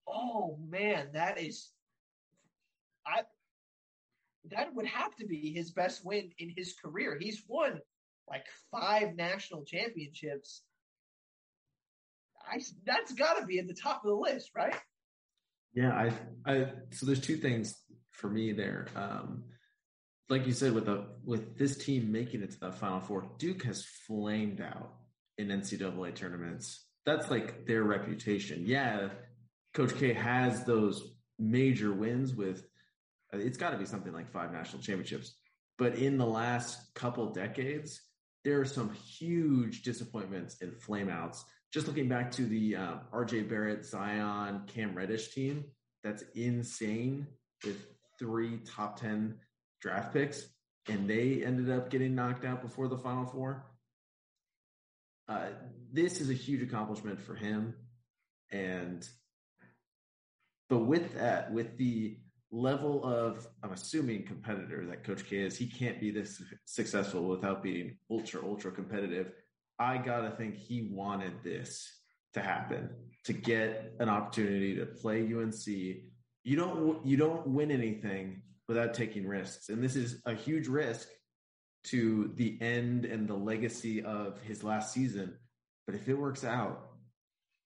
[0.07, 1.69] oh man, that is
[3.05, 3.21] I
[4.49, 7.17] that would have to be his best win in his career.
[7.19, 7.79] He's won
[8.27, 10.63] like five national championships.
[12.49, 14.75] I that's got to be at the top of the list, right?
[15.73, 16.67] Yeah, I, I.
[16.91, 17.75] So there's two things
[18.11, 18.87] for me there.
[18.95, 19.43] Um,
[20.29, 23.63] like you said, with the with this team making it to the Final Four, Duke
[23.63, 24.93] has flamed out
[25.37, 26.85] in NCAA tournaments.
[27.05, 28.63] That's like their reputation.
[28.65, 29.09] Yeah,
[29.73, 32.65] Coach K has those major wins with.
[33.33, 35.35] It's got to be something like five national championships.
[35.77, 38.01] But in the last couple decades,
[38.43, 41.43] there are some huge disappointments and flameouts.
[41.73, 45.63] Just looking back to the uh, RJ Barrett, Zion, Cam Reddish team,
[46.03, 47.27] that's insane
[47.65, 47.77] with
[48.19, 49.35] three top 10
[49.81, 50.47] draft picks,
[50.89, 53.65] and they ended up getting knocked out before the Final Four.
[55.31, 55.47] Uh,
[55.93, 57.73] this is a huge accomplishment for him,
[58.51, 59.07] and
[60.69, 62.17] but with that, with the
[62.51, 67.63] level of I'm assuming competitor that Coach K is, he can't be this successful without
[67.63, 69.31] being ultra ultra competitive.
[69.79, 71.89] I gotta think he wanted this
[72.33, 72.89] to happen
[73.23, 75.65] to get an opportunity to play UNC.
[75.65, 79.69] You don't you don't win anything without taking risks.
[79.69, 81.07] And this is a huge risk
[81.85, 85.33] to the end and the legacy of his last season.
[85.85, 86.91] But if it works out,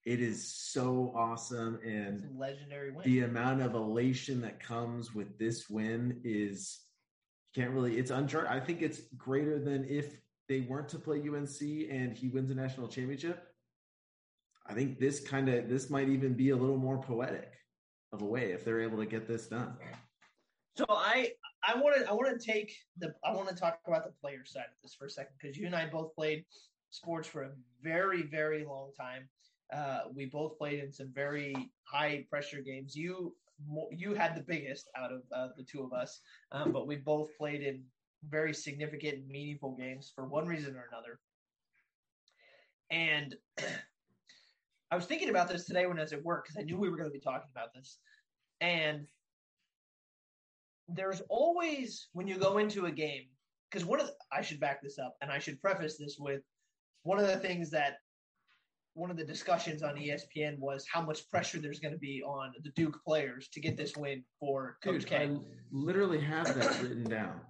[0.04, 1.80] it is so awesome.
[1.84, 3.04] And legendary win.
[3.04, 6.80] The amount of elation that comes with this win is
[7.54, 8.50] you can't really it's uncharted.
[8.50, 10.16] I think it's greater than if
[10.48, 13.42] they weren't to play UNC and he wins a national championship.
[14.64, 17.52] I think this kind of this might even be a little more poetic
[18.12, 19.76] of a way if they're able to get this done.
[20.76, 21.32] So I
[21.64, 24.44] I want to I want to take the I want to talk about the player
[24.44, 26.44] side of this for a second because you and I both played
[26.90, 27.50] sports for a
[27.82, 29.28] very very long time.
[29.72, 32.94] Uh, we both played in some very high pressure games.
[32.94, 33.34] You
[33.90, 36.20] you had the biggest out of uh, the two of us,
[36.52, 37.82] um, but we both played in
[38.28, 41.18] very significant meaningful games for one reason or another.
[42.90, 43.34] And
[44.90, 46.90] I was thinking about this today when I was at work because I knew we
[46.90, 47.98] were going to be talking about this.
[48.60, 49.08] And
[50.88, 53.24] there's always when you go into a game
[53.70, 56.42] because one of the, I should back this up and I should preface this with
[57.02, 57.98] one of the things that
[58.94, 62.52] one of the discussions on ESPN was how much pressure there's going to be on
[62.62, 65.16] the Duke players to get this win for Coach Dude, K.
[65.16, 65.36] I
[65.70, 67.40] literally have that written down.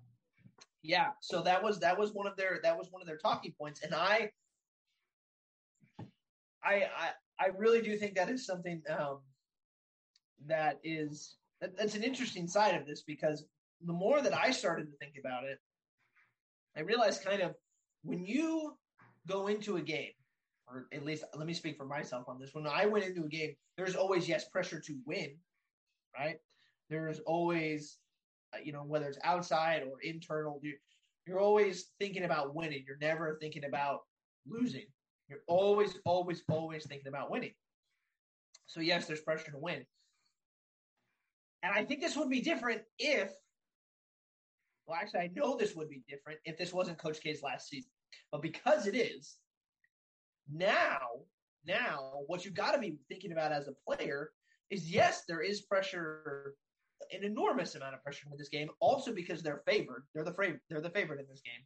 [0.82, 3.54] Yeah, so that was that was one of their that was one of their talking
[3.60, 4.30] points, and I,
[6.64, 9.18] I, I, I really do think that is something um,
[10.46, 13.44] that is that's an interesting side of this because
[13.84, 15.58] the more that I started to think about it,
[16.76, 17.54] I realized kind of
[18.02, 18.76] when you
[19.26, 20.12] go into a game,
[20.68, 22.50] or at least let me speak for myself on this.
[22.52, 25.36] When I went into a game, there's always yes pressure to win,
[26.16, 26.36] right?
[26.90, 27.98] There's always,
[28.54, 30.76] uh, you know, whether it's outside or internal, you're,
[31.26, 32.84] you're always thinking about winning.
[32.86, 34.00] You're never thinking about
[34.46, 34.86] losing.
[35.28, 37.54] You're always, always, always thinking about winning.
[38.66, 39.84] So yes, there's pressure to win.
[41.66, 43.32] And I think this would be different if,
[44.86, 47.90] well, actually, I know this would be different if this wasn't Coach K's last season.
[48.30, 49.38] But because it is,
[50.48, 50.98] now,
[51.66, 54.30] now, what you've got to be thinking about as a player
[54.70, 56.54] is yes, there is pressure,
[57.10, 58.68] an enormous amount of pressure in this game.
[58.78, 61.64] Also because they're favored, they're the favorite, they're the favorite in this game.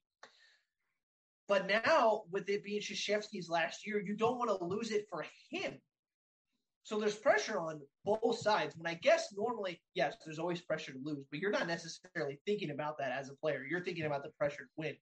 [1.46, 5.26] But now, with it being Krzyzewski's last year, you don't want to lose it for
[5.50, 5.74] him.
[6.82, 8.74] So there's pressure on both sides.
[8.76, 12.70] When I guess normally, yes, there's always pressure to lose, but you're not necessarily thinking
[12.70, 13.64] about that as a player.
[13.68, 14.96] You're thinking about the pressure to win.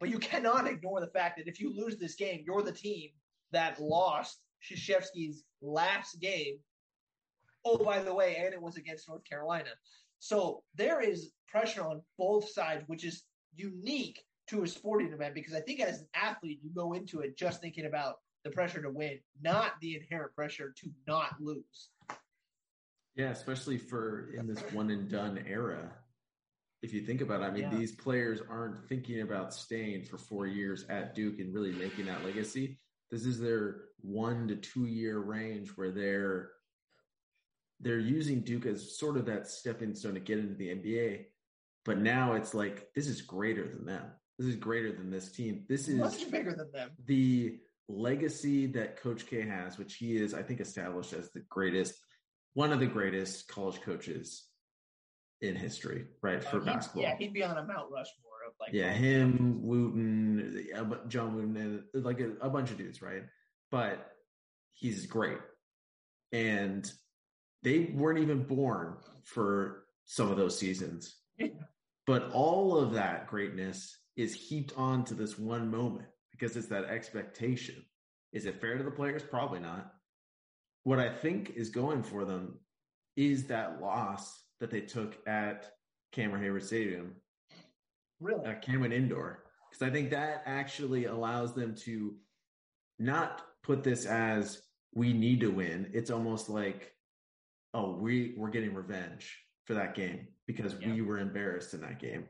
[0.00, 3.10] But you cannot ignore the fact that if you lose this game, you're the team
[3.52, 6.58] that lost Krzyzewski's last game.
[7.64, 9.70] Oh, by the way, and it was against North Carolina.
[10.18, 15.54] So there is pressure on both sides, which is unique to a sporting event because
[15.54, 18.90] I think as an athlete, you go into it just thinking about the pressure to
[18.90, 21.90] win, not the inherent pressure to not lose.
[23.14, 25.92] Yeah, especially for in this one and done era.
[26.82, 27.76] If you think about it, I mean, Yeah.
[27.76, 32.24] these players aren't thinking about staying for four years at Duke and really making that
[32.24, 32.80] legacy.
[33.10, 36.52] This is their one to two year range where they're
[37.80, 41.26] they're using Duke as sort of that stepping stone to get into the NBA.
[41.84, 44.04] But now it's like this is greater than them.
[44.38, 45.64] This is greater than this team.
[45.68, 46.90] This is Much bigger than them.
[47.06, 51.94] the legacy that Coach K has, which he is, I think, established as the greatest,
[52.54, 54.44] one of the greatest college coaches
[55.40, 56.42] in history, right?
[56.42, 57.02] For Uh, basketball.
[57.02, 60.68] Yeah, he'd be on a Mount Rushmore of like Yeah, him, Wooden,
[61.08, 61.56] John Wooden,
[61.92, 63.24] and like a, a bunch of dudes, right?
[63.70, 64.12] But
[64.72, 65.38] he's great.
[66.30, 66.90] And
[67.62, 71.16] they weren't even born for some of those seasons.
[72.04, 76.08] But all of that greatness is heaped onto this one moment
[76.42, 77.76] because it's that expectation.
[78.32, 79.22] Is it fair to the players?
[79.22, 79.92] Probably not.
[80.82, 82.58] What I think is going for them
[83.16, 85.70] is that loss that they took at
[86.10, 87.12] Cameron Hayward Stadium
[88.20, 88.44] really.
[88.44, 92.16] uh, Cameron Indoor because I think that actually allows them to
[92.98, 94.62] not put this as
[94.94, 95.90] we need to win.
[95.94, 96.92] It's almost like,
[97.72, 100.92] oh, we we're getting revenge for that game because Yeah.
[100.92, 102.24] we were embarrassed in that game,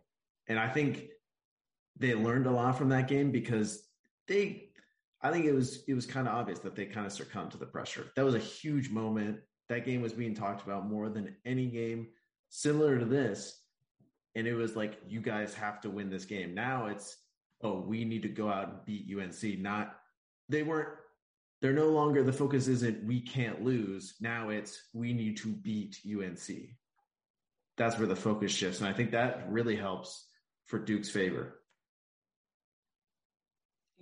[0.48, 1.06] and I think
[1.98, 3.88] they learned a lot from that game because
[4.28, 4.68] they.
[5.24, 7.58] I think it was it was kind of obvious that they kind of succumbed to
[7.58, 8.10] the pressure.
[8.16, 9.38] That was a huge moment.
[9.68, 12.08] That game was being talked about more than any game
[12.52, 13.62] similar to this
[14.34, 17.16] and it was like you guys have to win this game now it's
[17.62, 19.96] oh we need to go out and beat unc not
[20.50, 20.90] they weren't
[21.62, 25.96] they're no longer the focus isn't we can't lose now it's we need to beat
[26.06, 26.50] unc
[27.78, 30.26] that's where the focus shifts and i think that really helps
[30.66, 31.58] for duke's favor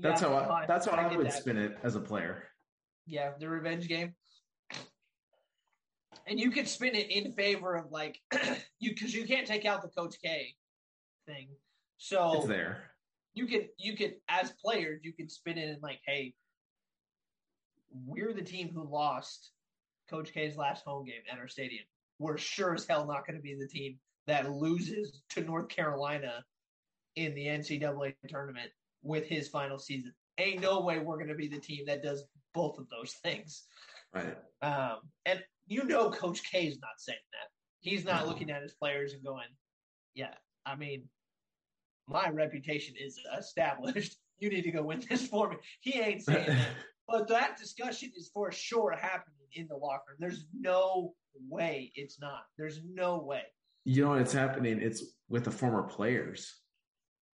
[0.00, 1.32] that's Yeah, how i that's how i, get would that.
[1.34, 2.44] spin it as a player
[3.06, 4.14] Yeah, the revenge game.
[6.26, 8.18] And you could spin it in favor of like
[8.78, 10.54] you because you can't take out the Coach K
[11.26, 11.48] thing.
[11.98, 12.90] So it's there
[13.34, 16.34] you could you could as players you could spin it in like, hey,
[18.06, 19.50] we're the team who lost
[20.08, 21.84] Coach K's last home game at our stadium.
[22.18, 26.44] We're sure as hell not going to be the team that loses to North Carolina
[27.16, 28.70] in the NCAA tournament
[29.02, 30.12] with his final season.
[30.38, 33.64] Ain't no way we're going to be the team that does both of those things.
[34.14, 37.48] right Um, and you know, Coach K is not saying that.
[37.80, 38.28] He's not No.
[38.30, 39.46] looking at his players and going,
[40.14, 40.34] "Yeah,
[40.66, 41.08] I mean,
[42.08, 44.16] my reputation is established.
[44.42, 46.68] You need to go win this for me." He ain't saying that.
[47.06, 50.16] But that discussion is for sure happening in the locker room.
[50.20, 51.14] There's no
[51.48, 52.44] way it's not.
[52.56, 53.42] There's no way.
[53.84, 56.54] you know what's happening it's with the former players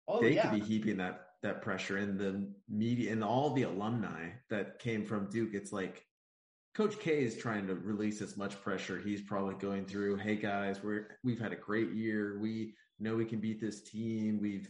[0.08, 3.64] Oh they yeah, could be heaping that that pressure and the media and all the
[3.64, 5.54] alumni that came from Duke.
[5.54, 6.04] It's like
[6.74, 9.00] Coach K is trying to release as much pressure.
[9.00, 12.40] He's probably going through, hey guys, we're we've had a great year.
[12.42, 14.40] We know we can beat this team.
[14.42, 14.68] We've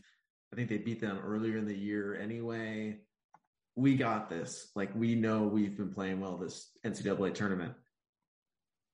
[0.52, 2.98] I think they beat them earlier in the year anyway.
[3.76, 4.70] We got this.
[4.76, 7.74] Like we know we've been playing well this NCAA tournament.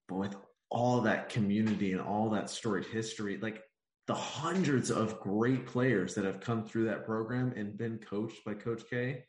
[0.07, 0.35] But with
[0.69, 3.63] all that community and all that storied history, like
[4.07, 8.53] the hundreds of great players that have come through that program and been coached by
[8.53, 9.23] Coach K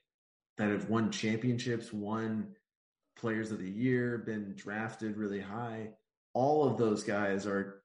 [0.58, 2.54] that have won championships, won
[3.16, 5.90] players of the year, been drafted really high.
[6.34, 7.82] All of those guys are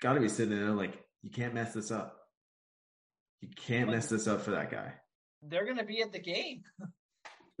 [0.00, 2.16] got to be sitting there like, you can't mess this up.
[3.40, 4.92] You can't mess this up for that guy.
[5.42, 6.62] they're going to be at the game.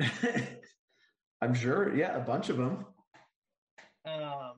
[1.42, 1.94] I'm sure.
[1.94, 2.86] Yeah, a bunch of them.
[4.06, 4.52] Um,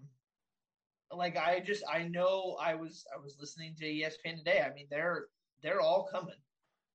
[1.16, 4.64] like I just I know I was I was listening to ESPN today.
[4.66, 5.26] I mean they're
[5.62, 6.34] they're all coming.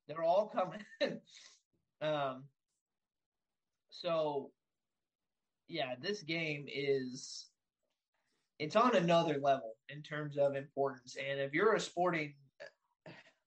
[0.08, 0.82] They're all coming.
[2.01, 2.43] um.
[3.89, 4.51] So,
[5.67, 7.47] yeah, this game is
[8.60, 11.15] it's on another level in terms of importance.
[11.17, 12.34] And if you're a sporting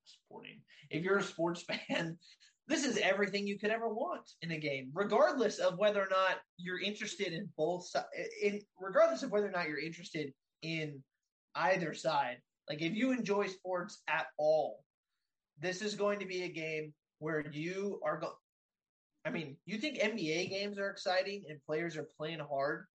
[0.04, 2.18] sporting, if you're a sports fan,
[2.66, 6.38] this is everything you could ever want in a game, regardless of whether or not
[6.56, 7.90] you're interested in both.
[8.42, 11.02] In regardless of whether or not you're interested in
[11.54, 12.38] either side.
[12.68, 14.84] Like if you enjoy sports at all,
[15.60, 18.32] this is going to be a game where you are going.
[19.24, 22.86] I mean, you think NBA games are exciting and players are playing hard?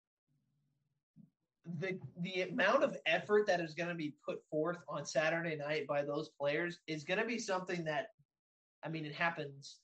[1.79, 5.87] The the amount of effort that is going to be put forth on Saturday night
[5.87, 8.07] by those players is going to be something that
[8.83, 9.79] I mean, it happens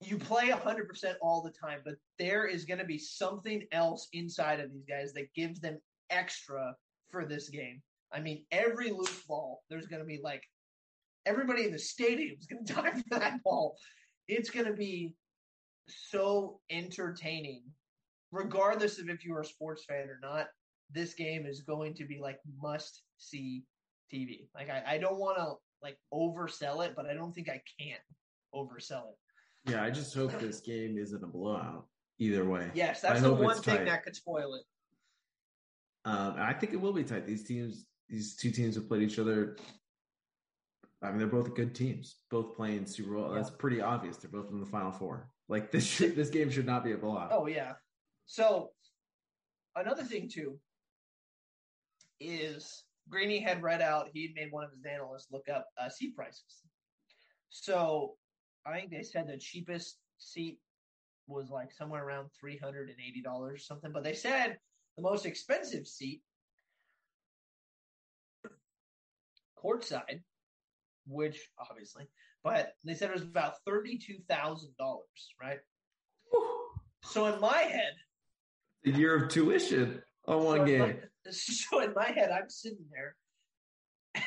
[0.00, 4.60] you play 100% all the time, but there is going to be something else inside
[4.60, 5.78] of these guys that gives them
[6.10, 6.74] extra
[7.10, 7.82] for this game.
[8.12, 10.42] I mean, every loose ball, there's going to be like
[11.26, 13.76] everybody in the stadium is going to die for that ball.
[14.26, 15.14] It's going to be
[15.86, 17.62] so entertaining,
[18.30, 20.48] regardless of if you're a sports fan or not.
[20.90, 23.64] This game is going to be like must see
[24.12, 24.48] TV.
[24.54, 27.98] Like I, I don't want to like oversell it, but I don't think I can
[28.54, 29.70] oversell it.
[29.70, 31.86] Yeah, I just hope this game isn't a blowout
[32.18, 32.70] either way.
[32.72, 33.84] Yes, that's I the one thing tight.
[33.86, 34.62] that could spoil it.
[36.04, 37.26] Um, and I think it will be tight.
[37.26, 39.56] These teams, these two teams have played each other.
[41.02, 43.30] I mean, they're both good teams, both playing Super Bowl.
[43.30, 44.16] That's pretty obvious.
[44.16, 45.30] They're both in the Final Four.
[45.48, 47.30] Like this, should, this game should not be a blowout.
[47.32, 47.74] Oh yeah.
[48.26, 48.70] So
[49.76, 50.58] another thing too
[52.20, 54.08] is Greeny had read out.
[54.12, 56.62] He had made one of his analysts look up uh, seat prices.
[57.50, 58.16] So
[58.66, 60.58] I think they said the cheapest seat
[61.28, 63.92] was like somewhere around three hundred and eighty dollars or something.
[63.92, 64.58] But they said
[64.98, 66.22] the most expensive seat,
[69.56, 70.22] courtside,
[71.06, 71.38] which
[71.70, 72.08] obviously,
[72.42, 75.04] but they said it was about thirty-two thousand dollars,
[75.40, 75.60] right?
[77.04, 77.92] So in my head,
[78.82, 80.80] The year of tuition on one so game.
[80.80, 83.14] my- so in my head, I'm sitting there,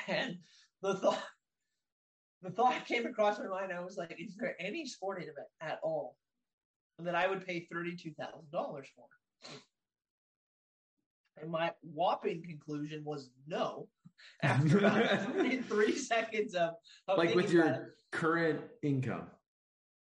[0.08, 0.38] and
[0.82, 1.22] the thought,
[2.44, 3.74] the thought came across my mind.
[3.74, 6.16] I was like, "Is there any sporting event at all
[7.00, 9.06] that I would pay thirty-two thousand dollars for?"
[11.42, 13.88] And my whopping conclusion was no.
[14.44, 15.36] After about
[15.68, 16.74] three, seconds of,
[17.08, 17.78] of like with thinking about it.
[17.80, 19.28] your current income.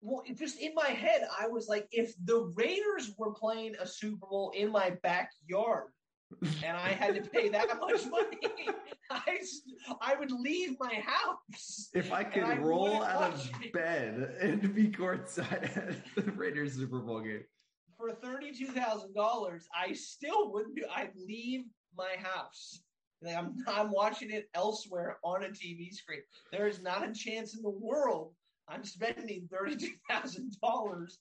[0.02, 4.26] well, just in my head, I was like, if the Raiders were playing a Super
[4.26, 5.90] Bowl in my backyard
[6.42, 8.40] and I had to pay that much money,
[9.12, 9.40] I,
[10.02, 11.90] I would leave my house.
[11.94, 13.74] If I could I roll out of it.
[13.74, 17.44] bed and be courtside at the Raiders Super Bowl game.
[18.00, 21.66] For $32,000, I still wouldn't do I'd leave
[21.98, 22.82] my house.
[23.22, 26.22] Like I'm, I'm watching it elsewhere on a TV screen.
[26.54, 28.34] There is not a chance in the world
[28.70, 31.12] I'm spending $32,000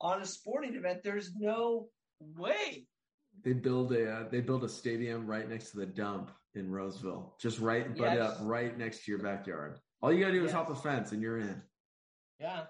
[0.00, 1.00] on a sporting event.
[1.02, 1.88] There's no
[2.20, 2.86] way.
[3.44, 7.36] They build a uh, they build a stadium right next to the dump in Roseville,
[7.40, 9.78] just right butt up right next to your backyard.
[10.02, 10.54] All you gotta do is Yes.
[10.54, 11.62] hop a fence and you're in.
[12.40, 12.64] Yeah,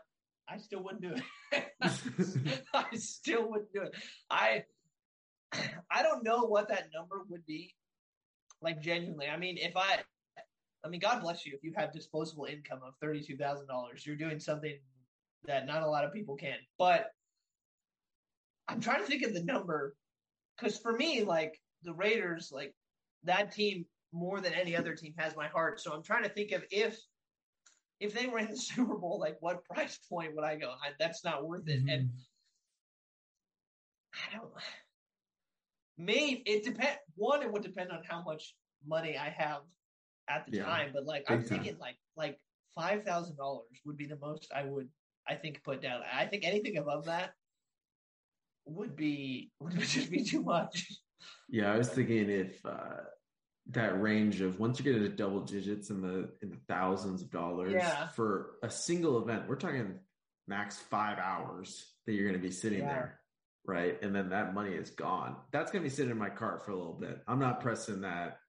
[0.49, 1.15] I still wouldn't do
[1.53, 1.65] it.
[2.75, 3.95] I still wouldn't do it.
[4.31, 4.65] I
[5.91, 7.75] I don't know what that number would be.
[8.61, 10.01] Like genuinely, I mean, if I,
[10.85, 14.07] I mean, God bless you if you have disposable income of thirty two thousand dollars.
[14.07, 14.77] You're doing something
[15.47, 16.57] that not a lot of people can.
[16.79, 17.13] But
[18.69, 19.95] I'm trying to think of the number
[20.57, 22.75] because for me, like the Raiders, like
[23.25, 25.81] that team more than any other team has my heart.
[25.81, 26.99] So I'm trying to think of if
[28.01, 30.71] if they were in the Super Bowl, like what price point would I go?
[30.71, 31.83] I, that's not worth it.
[31.89, 32.11] And
[34.15, 34.51] I don't.
[35.97, 36.99] Maybe it depend.
[37.17, 38.55] One, it would depend on how much
[38.87, 39.63] money I have
[40.29, 40.91] at the Yeah, time.
[40.95, 41.59] But like, I'm big time.
[41.59, 42.39] thinking like like
[42.75, 44.89] five thousand dollars would be the most I would
[45.27, 46.03] I think put down.
[46.13, 47.33] I think anything above that
[48.67, 50.87] would be would just be too much.
[51.49, 53.03] Yeah, I was thinking if uh,
[53.71, 57.31] that range of once you get into double digits in the in the thousands of
[57.31, 58.09] dollars Yeah.
[58.09, 59.99] for a single event, we're talking
[60.47, 62.89] max five hours that you're going to be sitting Yeah.
[62.89, 63.21] there,
[63.67, 64.03] right?
[64.03, 65.37] And then that money is gone.
[65.53, 67.23] That's going to be sitting in my cart for a little bit.
[67.29, 68.41] I'm not pressing that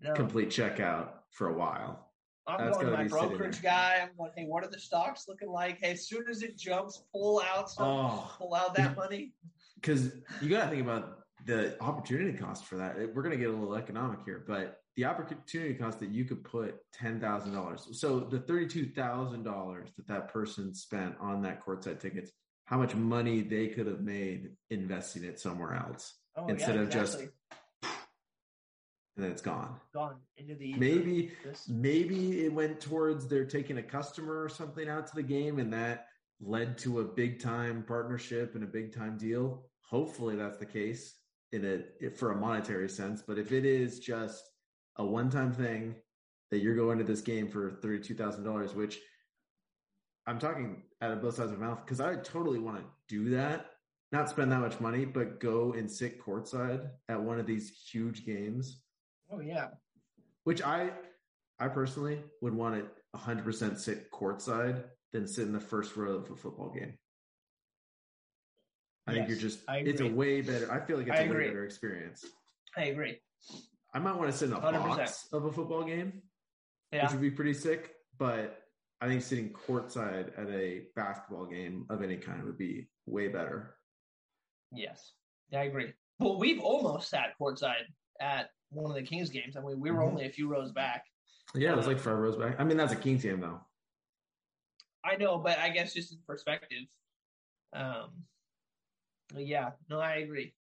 [0.00, 2.10] No, complete checkout for a while.
[2.46, 4.00] I'm that's going to my brokerage guy.
[4.02, 5.78] I'm going, hey, what are the stocks looking like?
[5.80, 9.32] Hey, as soon as it jumps, pull out some, Oh, pull out that money.
[9.76, 10.12] because
[10.42, 12.96] you got to think about the opportunity cost for that.
[13.14, 16.44] We're going to get a little economic here, but the opportunity cost that you could
[16.44, 17.88] put ten thousand dollars.
[17.92, 22.30] So the thirty-two thousand dollars that that person spent on that courtside tickets,
[22.64, 26.90] how much money they could have made investing it somewhere else Oh, instead yeah, of
[26.90, 27.30] just and
[29.24, 29.76] then it's gone.
[29.92, 30.74] gone into the.
[30.74, 35.22] Maybe This- maybe it went towards they're taking a customer or something out to the
[35.22, 36.06] game and that
[36.40, 41.14] led to a big time partnership and a big time deal hopefully that's the case
[41.52, 41.64] in
[42.02, 44.50] a for a monetary sense but if it is just
[44.96, 45.94] a one time thing
[46.50, 48.98] that you're going to this game for $32000 which
[50.26, 53.30] i'm talking out of both sides of my mouth because i totally want to do
[53.30, 53.66] that
[54.12, 58.24] not spend that much money but go and sit courtside at one of these huge
[58.24, 58.80] games
[59.30, 59.68] Oh yeah.
[60.44, 60.90] which I
[61.58, 66.30] I personally would want to 100% sit courtside than sit in the first row of
[66.30, 66.98] a football game.
[69.06, 71.46] I think you're just it's a way better I feel like it's I a way
[71.48, 72.24] better experience.
[72.76, 73.20] I agree.
[73.92, 74.72] I might want to sit in a 100%.
[74.72, 76.22] box of a football game,
[76.92, 77.04] Yeah.
[77.04, 78.62] which would be pretty sick, but
[79.00, 83.76] I think sitting courtside at a basketball game of any kind would be way better.
[84.72, 85.12] Yes.
[85.50, 85.92] Yeah, I agree.
[86.18, 87.84] Well, we've almost sat courtside
[88.20, 89.56] at one of the Kings games.
[89.56, 90.08] I mean, we were Mhm.
[90.08, 91.04] only a few rows back.
[91.54, 92.58] Yeah, it was like five rows back.
[92.58, 93.60] I mean, that's a Kings game though.
[95.04, 96.86] I know, but I guess just in perspective.
[97.74, 98.26] Um,
[99.34, 100.54] Uh, yeah, no, I agree.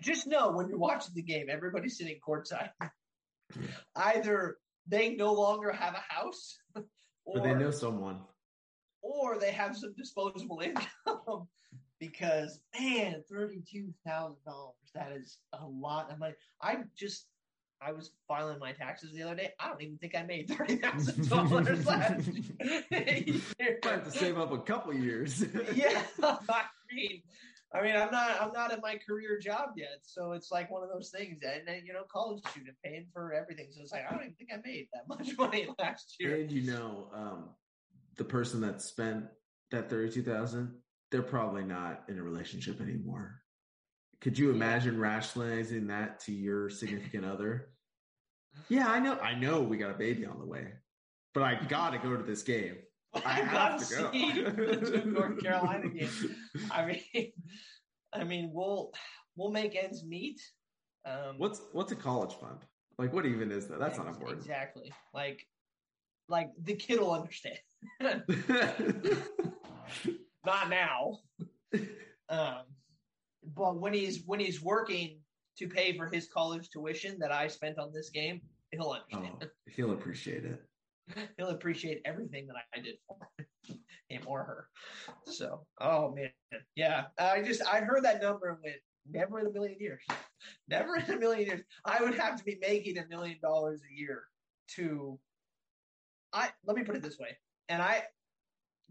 [0.00, 2.70] Just know when you're watching the game, everybody's sitting courtside.
[3.96, 6.82] Either they no longer have a house, or
[7.34, 8.20] But they know someone.
[9.02, 11.48] or they have some disposable income
[11.98, 14.74] because man, thirty-two thousand dollars.
[14.94, 16.34] That is a lot of money.
[16.62, 17.26] I just
[17.82, 19.50] I was filing my taxes the other day.
[19.60, 22.80] I don't even think I made thirty thousand dollars last year.
[22.92, 25.44] I have to save up a couple years.
[25.74, 27.22] yeah, I mean,
[27.72, 30.82] I mean, I'm not, I'm not at my career job yet, so it's like one
[30.82, 31.38] of those things.
[31.44, 34.34] And then, you know, college student paying for everything, so it's like I don't even
[34.34, 36.40] think I made that much money last year.
[36.40, 37.50] And you know, um,
[38.16, 39.26] the person that spent
[39.70, 40.74] that thirty-two thousand,
[41.12, 43.36] they're probably not in a relationship anymore.
[44.20, 44.54] Could you Yeah.
[44.56, 47.70] imagine rationalizing that to your significant other?
[48.68, 49.16] Yeah, I know.
[49.20, 50.72] I know we got a baby on the way,
[51.34, 52.78] but I got to go to this game.
[53.24, 54.10] I have gotta go.
[54.12, 56.10] the North Carolina game.
[56.70, 57.32] I mean,
[58.12, 58.92] I mean, we'll
[59.36, 60.40] we'll make ends meet.
[61.04, 62.58] Um, What's what's a college fund?
[62.98, 63.78] Like, what even is that?
[63.78, 64.40] That's not important.
[64.40, 64.92] Exactly.
[65.14, 65.40] Like,
[66.28, 67.58] like the kid will understand.
[70.44, 71.18] Not now.
[72.28, 72.62] Um,
[73.56, 75.20] but when he's when he's working
[75.58, 79.50] to pay for his college tuition that I spent on this game, he'll oh, understand.
[79.66, 80.62] he'll appreciate it.
[81.38, 83.78] He'll appreciate everything that I did for him
[84.26, 84.68] or her.
[85.24, 86.30] So, oh man,
[86.76, 87.04] yeah.
[87.18, 88.76] I just I heard that number and went,
[89.10, 90.02] never in a million years,
[90.68, 91.62] never in a million years.
[91.84, 94.24] I would have to be making a million dollars a year
[94.76, 95.18] to.
[96.32, 97.36] I let me put it this way,
[97.68, 98.04] and I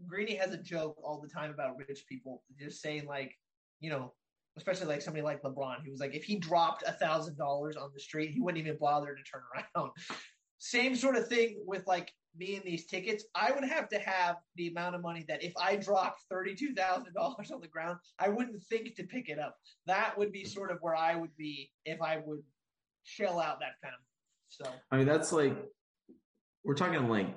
[0.06, 3.32] Greeny has a joke all the time about rich people, just saying like,
[3.80, 4.12] you know,
[4.56, 7.90] especially like somebody like LeBron, he was like, if he dropped a thousand dollars on
[7.94, 9.90] the street, he wouldn't even bother to turn around.
[10.60, 13.24] Same sort of thing with like me and these tickets.
[13.34, 17.14] I would have to have the amount of money that if I dropped thirty-two thousand
[17.14, 19.56] dollars on the ground, I wouldn't think to pick it up.
[19.86, 22.42] That would be sort of where I would be if I would
[23.04, 24.00] shell out that kind of.
[24.48, 25.56] So I mean, that's like
[26.62, 27.34] we're talking like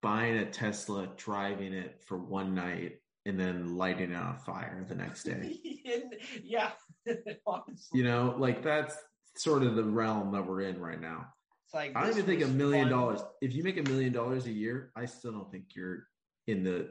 [0.00, 4.94] buying a Tesla, driving it for one night, and then lighting it on fire the
[4.94, 5.58] next day.
[6.42, 6.70] yeah,
[7.46, 8.96] honestly, You know, like that's
[9.36, 11.26] sort of the realm that we're in right now.
[11.72, 12.98] It's like I don't even think a million fun.
[12.98, 13.20] dollars.
[13.40, 16.06] If you make a million dollars a year, I still don't think you're
[16.46, 16.90] in the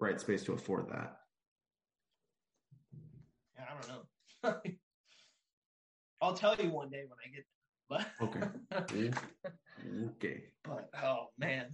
[0.00, 1.18] right space to afford that.
[3.56, 4.70] Yeah, I don't know.
[6.20, 8.06] I'll tell you one day when I get there.
[8.20, 9.10] But Okay.
[10.16, 10.42] Okay.
[10.64, 11.68] but oh man.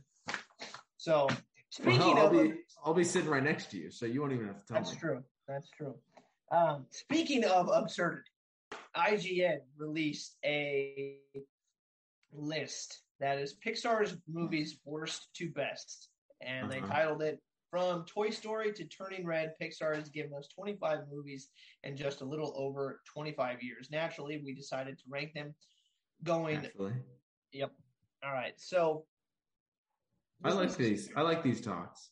[0.98, 1.36] So Well,
[1.70, 2.52] speaking I'll of be
[2.84, 4.90] I'll be sitting right next to you, so you won't even have to tell that's
[4.90, 4.92] me.
[4.92, 5.24] That's true.
[5.48, 5.94] That's true.
[6.52, 8.28] Um, speaking of absurdity,
[8.94, 11.16] IGN released a
[12.34, 16.10] list that is Pixar's movies worst to best,
[16.40, 16.88] and they Uh-huh.
[16.88, 21.48] titled it "From Toy Story to Turning Red." Pixar has given us 25 movies
[21.84, 23.90] in just a little over 25 years.
[23.90, 25.54] Naturally, we decided to rank them,
[26.22, 26.62] going.
[26.62, 26.94] Naturally.
[27.52, 27.72] Yep.
[28.24, 28.58] All right.
[28.60, 29.06] So
[30.42, 31.10] I like these.
[31.16, 32.10] I like these talks.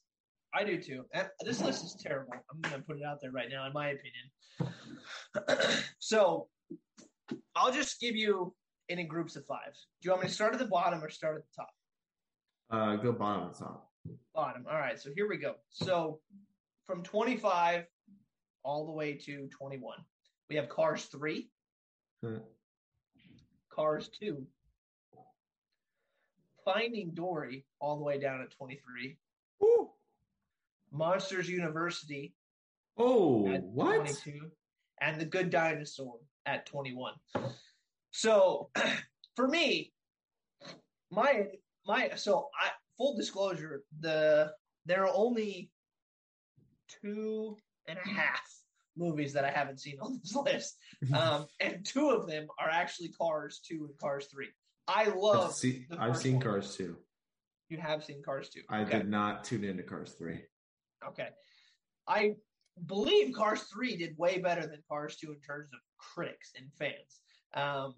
[0.54, 1.06] I do too.
[1.44, 2.34] This list is terrible.
[2.34, 5.74] I'm going to put it out there right now, in my opinion.
[5.98, 6.48] so
[7.56, 8.54] I'll just give you
[8.88, 9.72] it in groups of five.
[10.00, 11.70] Do you want me to start at the bottom or start at the top?
[12.70, 13.90] Uh, go bottom to top.
[14.34, 14.64] Bottom.
[14.70, 14.98] All right.
[14.98, 15.54] So here we go.
[15.70, 16.20] So
[16.86, 17.84] from 25
[18.64, 19.96] all the way to 21,
[20.48, 21.48] we have Cars 3,
[22.24, 22.38] Huh.
[23.70, 24.44] Cars 2,
[26.64, 29.16] Finding Dory all the way down at 23.
[29.64, 29.90] Ooh.
[30.92, 32.34] Monsters University
[32.98, 33.96] Oh, at what?
[33.96, 34.50] 22,
[35.00, 37.14] and The Good Dinosaur at 21.
[38.12, 38.70] So
[39.36, 39.92] for me,
[41.10, 41.46] my
[41.86, 44.52] my so I full disclosure, the
[44.86, 45.70] there are only
[47.00, 47.56] two
[47.88, 48.40] and a half
[48.96, 50.76] movies that I haven't seen on this list.
[51.12, 54.46] Um, and two of them are actually Cars 2 and Cars 3.
[54.86, 55.48] I love
[55.98, 56.40] I've seen one.
[56.40, 56.96] Cars 2.
[57.70, 58.60] you have seen Cars 2.
[58.68, 58.98] I okay.
[58.98, 60.40] did not tune into Cars 3.
[61.08, 61.28] Okay.
[62.06, 62.36] I
[62.86, 67.21] believe Cars 3 did way better than Cars 2 in terms of critics and fans.
[67.54, 67.94] Um,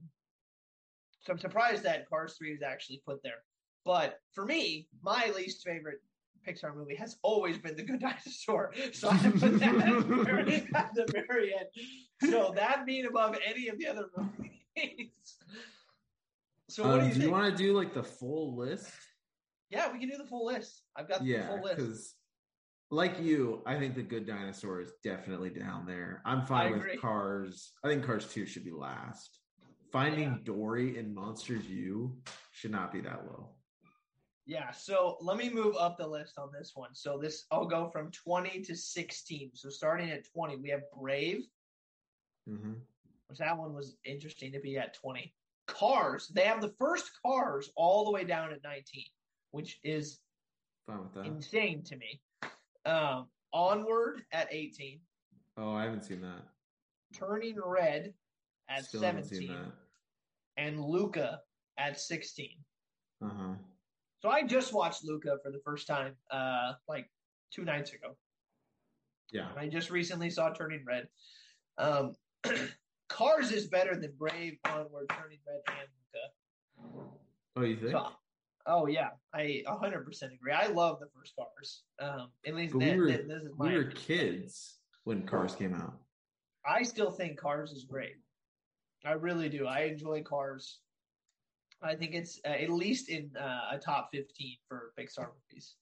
[1.23, 3.43] so I'm surprised that Cars 3 is actually put there.
[3.85, 6.01] But for me, my least favorite
[6.47, 8.73] Pixar movie has always been The Good Dinosaur.
[8.93, 11.67] So I put that at the, very, at the very end.
[12.31, 15.11] So that being above any of the other movies.
[16.69, 18.91] So what Um, do you do you want to do like the full list?
[19.71, 20.83] yeah, we can do the full list.
[20.97, 21.77] I've got the full list.
[21.77, 22.15] because
[22.91, 26.21] like you, I think the Good Dinosaur is definitely down there.
[26.25, 27.73] I'm fine with Cars.
[27.83, 29.39] I think Cars 2 should be last.
[29.95, 30.38] Finding Yeah.
[30.42, 32.20] Dory in Monsters U
[32.51, 33.49] should not be that low.
[34.45, 36.92] Yeah, so let me move up the list on this one.
[36.97, 39.53] So this I'll go from 20 to 16.
[39.55, 41.47] So starting at 20, we have Brave,
[42.45, 42.72] hmm
[43.28, 45.32] which that one was interesting to be at 20.
[45.68, 49.05] Cars, they have the first Cars all the way down at 19,
[49.53, 50.18] which is
[50.88, 51.24] Fine with that.
[51.24, 52.20] insane to me.
[52.84, 55.01] Um, Onward at 18,
[55.57, 56.42] Oh, I haven't seen that.
[57.14, 58.12] Turning Red
[58.68, 59.72] at Still haven't seen 17,
[60.57, 61.41] and Luca
[61.79, 62.51] at 16.
[63.23, 63.55] Uh huh.
[64.21, 67.11] So I just watched Luca for the first time uh like
[67.53, 68.17] 2 nights ago.
[69.33, 69.49] Yeah.
[69.57, 71.09] I just recently saw Turning Red.
[71.79, 72.15] Um,
[73.09, 75.89] Cars is better than Brave, Onward, Turning Red, and
[76.95, 77.11] Luca.
[77.57, 77.91] Oh, you think?
[77.93, 78.09] So,
[78.67, 80.53] oh yeah, I 100% agree.
[80.53, 81.83] I love the first Cars.
[82.01, 83.67] Um, at least that, we were that- this is my.
[83.69, 83.97] we were opinion.
[83.97, 85.95] kids when Cars came out.
[86.67, 88.17] I still think Cars is great.
[89.05, 89.67] I really do.
[89.67, 90.81] I enjoy Cars.
[91.83, 95.75] I think it's uh, at least in uh, a top 15 for Pixar movies.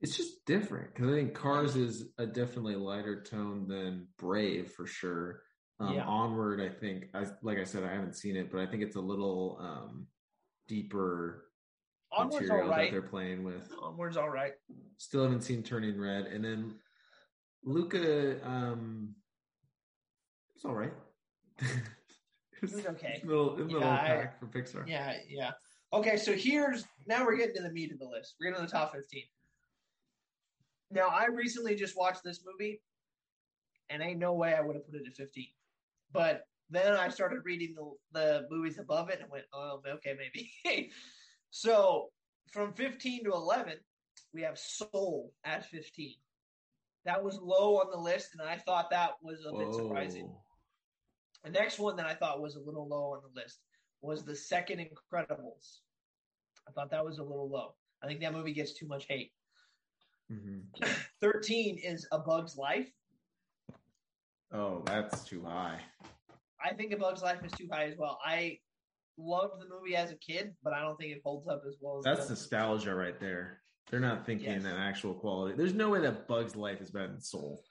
[0.00, 4.86] It's just different because I think Cars is a definitely lighter tone than Brave for
[4.86, 5.40] sure.
[5.80, 6.04] Um, Yeah.
[6.04, 8.96] Onward, I think, I, like I said, I haven't seen it, but I think it's
[8.96, 10.06] a little um,
[10.68, 11.46] deeper
[12.12, 13.68] Onward's all material that they're playing with.
[13.82, 14.52] Onward's all right.
[14.98, 16.74] Still haven't seen Turning Red, and then
[17.64, 19.14] Luca, um,
[20.54, 20.92] it's all right.
[22.72, 23.20] It was okay.
[23.24, 24.86] Middle, middle Yeah, of the I- pack for Pixar.
[24.86, 25.52] Yeah, yeah.
[25.92, 28.34] Okay, so here's now we're getting to the meat of the list.
[28.40, 29.22] We're getting to the top 15.
[30.90, 32.80] Now, I recently just watched this movie,
[33.90, 35.46] and ain't no way I would have put it at 15.
[36.12, 40.90] But then I started reading the, the movies above it and went, oh, okay, maybe.
[41.50, 42.10] so
[42.50, 43.74] from 15 to 11,
[44.32, 46.14] we have Soul at 15.
[47.04, 50.30] That was low on the list, and I thought that was a bit surprising.
[51.44, 53.60] The next one that I thought was a little low on the list
[54.00, 55.80] was the second Incredibles.
[56.66, 57.74] I thought that was a little low.
[58.02, 59.32] I think that movie gets too much hate.
[60.30, 60.64] Mhm.
[61.20, 62.90] 13 is A Bug's Life.
[64.52, 65.80] Oh, that's too high.
[66.62, 68.18] I think A Bug's Life is too high as well.
[68.24, 68.58] I
[69.18, 71.98] loved the movie as a kid, but I don't think it holds up as well
[71.98, 73.62] as That's nostalgia right there.
[73.90, 74.62] They're not thinking Yes.
[74.62, 75.56] that actual quality.
[75.56, 77.62] There's no way that Bug's Life is better than Soul.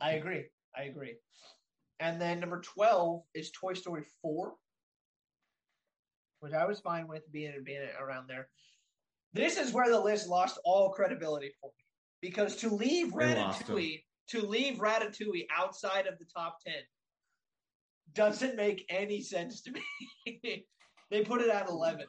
[0.00, 0.50] I agree.
[0.74, 1.16] I agree.
[2.00, 4.54] And then number 12 is Toy Story 4,
[6.40, 8.48] which I was fine with being, being around there.
[9.32, 11.84] This is where the list lost all credibility for me
[12.20, 16.74] because to leave Ratatouille to leave Ratatouille outside of the top 10
[18.14, 20.64] doesn't make any sense to me.
[21.10, 22.04] they put it at 11.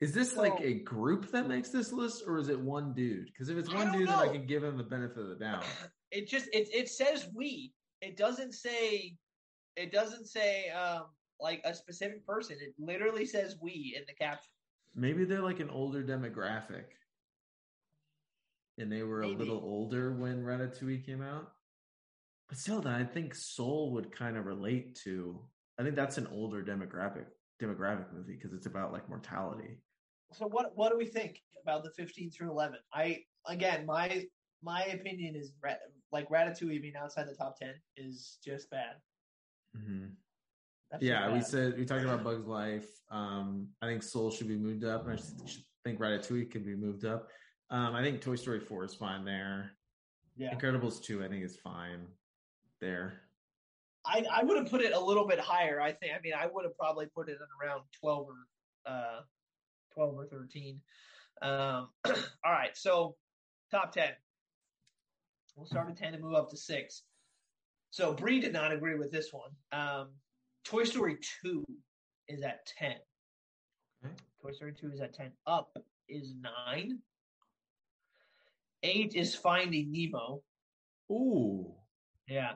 [0.00, 3.26] Is this like a group that makes this list, or is it one dude?
[3.26, 5.64] Because if it's one dude, then I can give him the benefit of the doubt.
[6.14, 7.72] It just it it says we.
[8.00, 9.16] It doesn't say
[9.76, 11.06] it doesn't say um
[11.40, 12.56] like a specific person.
[12.60, 14.50] It literally says we in the caption.
[14.94, 16.84] Maybe they're like an older demographic,
[18.78, 19.34] and they were Maybe.
[19.34, 21.50] a little older when Ratatouille came out.
[22.48, 25.40] But still, then I think Soul would kind of relate to.
[25.80, 27.24] I think that's an older demographic
[27.60, 29.80] demographic movie because it's about like mortality.
[30.32, 32.78] So what what do we think about the 15 through 11?
[32.92, 34.26] I again my
[34.64, 38.96] my opinion is Rat, like Ratatouille being outside the top 10 is just bad.
[39.76, 40.06] Mm-hmm.
[41.00, 42.86] Yeah, we said we talked about Bugs Life.
[43.10, 45.50] Um, I think Soul should be moved up, and I
[45.84, 47.28] think Ratatouille could be moved up.
[47.70, 49.72] Um, I think Toy Story Four is fine there.
[50.36, 50.54] yeah.
[50.54, 52.06] Incredibles Two, I think, is fine
[52.80, 53.22] there.
[54.06, 55.80] I, I would have put it a little bit higher.
[55.80, 56.12] I think.
[56.16, 59.20] I mean, I would have probably put it at around twelve or uh,
[59.92, 60.80] twelve or thirteen.
[61.42, 63.16] Um, all right, so
[63.70, 64.10] top ten.
[65.56, 67.02] We'll start at ten and move up to six.
[67.90, 69.50] So Bree did not agree with this one.
[69.72, 70.08] Um,
[70.64, 71.64] Toy Story two
[72.28, 72.96] is at ten.
[74.04, 74.14] Okay.
[74.42, 75.30] Toy Story two is at ten.
[75.46, 75.70] Up
[76.08, 76.98] is nine.
[78.82, 80.42] Eight is Finding Nemo.
[81.10, 81.72] Ooh,
[82.28, 82.54] Yeah.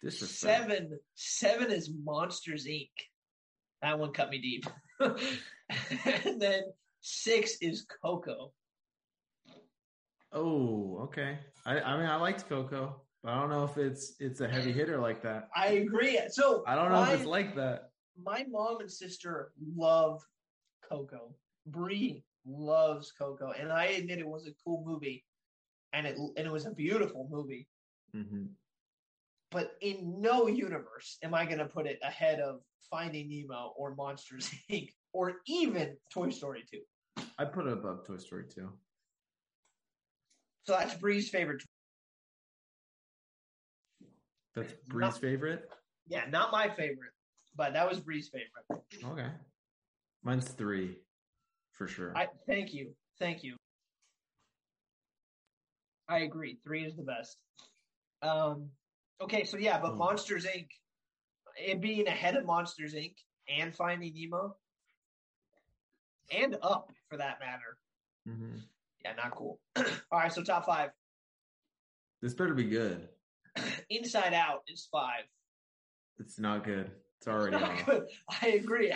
[0.00, 0.38] disrespect.
[0.68, 2.88] Seven, seven is Monsters Inc.
[3.82, 4.64] That one cut me deep.
[5.00, 6.62] and then
[7.02, 8.52] six is Coco.
[10.32, 11.38] Oh, okay.
[11.66, 14.72] I, I mean, I liked Coco, but I don't know if it's it's a heavy
[14.72, 15.48] hitter like that.
[15.54, 16.18] I agree.
[16.28, 17.90] So I don't know my, if it's like that.
[18.16, 20.22] my mom and sister love
[20.88, 21.34] Coco.
[21.66, 25.24] Bree loves Coco, and I admit it was a cool movie,
[25.92, 27.66] and it and it was a beautiful movie.
[28.12, 28.46] hmm
[29.50, 33.96] But in no universe am I going to put it ahead of Finding Nemo or
[33.96, 34.90] Monsters Inc.
[35.12, 37.24] or even Toy Story 2.
[37.38, 38.68] I'd put it above Toy Story 2.
[40.66, 41.62] So that's Bree's favorite.
[44.54, 45.68] That's Bree's favorite.
[46.08, 47.12] Yeah, not my favorite,
[47.54, 48.84] but that was Bree's favorite.
[49.04, 49.28] Okay,
[50.24, 50.98] mine's three,
[51.72, 52.16] for sure.
[52.16, 53.56] I thank you, thank you.
[56.08, 56.58] I agree.
[56.64, 57.36] Three is the best.
[58.22, 58.70] Um,
[59.20, 59.98] okay, so yeah, but Hmm.
[59.98, 60.68] Monsters Inc.
[61.58, 63.14] It being ahead of Monsters Inc.
[63.48, 64.56] and Finding Nemo,
[66.30, 67.78] and Up for that matter.
[68.26, 68.58] hmm
[69.06, 69.60] Yeah, not cool.
[69.76, 70.90] All right, so top five.
[72.22, 73.08] This better be good.
[73.90, 75.24] Inside Out is five.
[76.18, 76.90] It's not good.
[77.18, 78.06] It's already Not good.
[78.42, 78.92] I agree.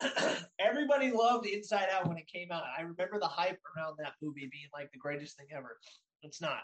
[0.60, 2.64] Everybody loved Inside Out when it came out.
[2.76, 5.78] I remember the hype around that movie being like the greatest thing ever.
[6.22, 6.60] It's not.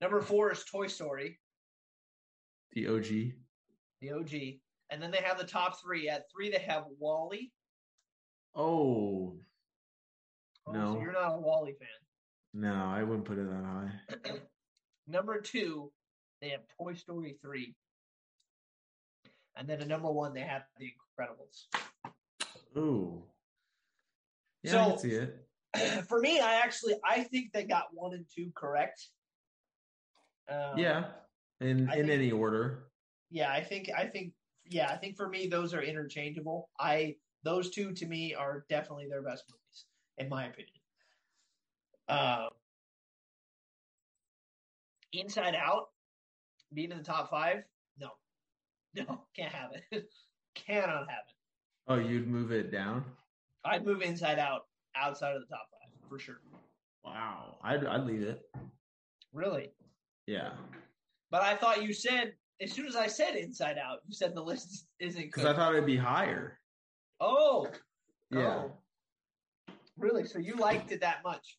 [0.00, 1.38] Number four is Toy Story,
[2.72, 3.06] The OG.
[4.00, 4.32] the OG.
[4.90, 6.08] And then they have the top three.
[6.08, 7.50] At three, they have WALL-E.
[8.54, 9.36] Oh,
[10.72, 10.94] No.
[10.94, 11.88] So you're not a WALL-E fan.
[12.54, 14.38] no, I wouldn't put it that high.
[15.06, 15.92] Number two,
[16.40, 17.74] they have Toy Story 3.
[19.56, 21.66] And then at number one, they have The Incredibles.
[22.76, 23.22] Ooh.
[24.62, 25.46] Yeah, I can see it.
[26.08, 29.06] For me, I actually I think they got one and two correct.
[30.50, 31.04] Um, Yeah,
[31.60, 32.88] in I in think- any order.
[33.30, 33.50] yeah.
[33.52, 34.32] I think I think
[34.66, 34.88] yeah.
[34.90, 36.68] I think for me those are interchangeable.
[36.78, 39.86] I those two to me are definitely their best movies
[40.18, 40.72] in my opinion.
[42.08, 42.48] Um,
[45.12, 45.88] Inside Out
[46.74, 47.64] being in the top five,
[47.98, 48.10] no,
[48.94, 50.08] no, can't have it.
[50.54, 51.34] Cannot have it.
[51.88, 53.04] Oh, you'd move it down?
[53.64, 56.40] I'd move Inside Out outside of the top five for sure.
[57.04, 58.42] Wow, I'd I'd leave it.
[59.32, 59.70] Really.
[60.26, 60.50] Yeah,
[61.30, 64.42] But I thought you said as soon as I said Inside Out, you said the
[64.42, 65.44] list isn't because.
[65.44, 66.58] I thought it'd be higher.
[67.20, 67.68] oh,
[68.30, 68.64] Yeah.
[68.64, 68.72] Oh.
[69.98, 70.24] Really?
[70.26, 71.58] So you liked it that much?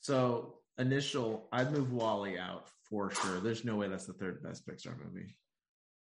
[0.00, 3.40] So initial, I'd move WALL-E out for sure.
[3.40, 5.36] There's no way that's the third best Pixar movie.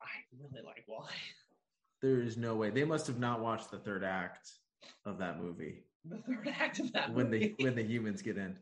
[0.03, 0.07] I
[0.39, 1.15] really like WALL-E.
[2.03, 2.71] There is no way.
[2.71, 4.51] They must have not watched the third act
[5.05, 7.55] of that movie The third act of that when movie.
[7.59, 8.57] the when the humans get in.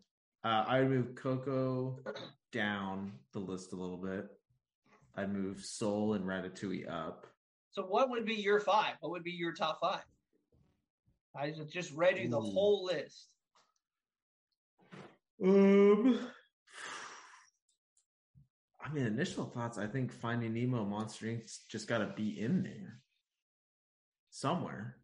[0.45, 1.99] Uh, I'd move Coco
[2.53, 4.27] down the list a little bit.
[5.17, 7.27] I'd move Soul and Ratatouille up.
[7.71, 8.95] so what would be your five?
[9.01, 10.05] What would be your top five?
[11.39, 12.53] I just- read you the Ooh.
[12.53, 13.29] whole list.
[15.43, 16.19] Um,
[18.81, 19.79] I mean, initial thoughts.
[19.79, 21.51] I think Finding Nemo, Monster Inc.
[21.69, 23.01] just got to be in there
[24.31, 24.97] somewhere.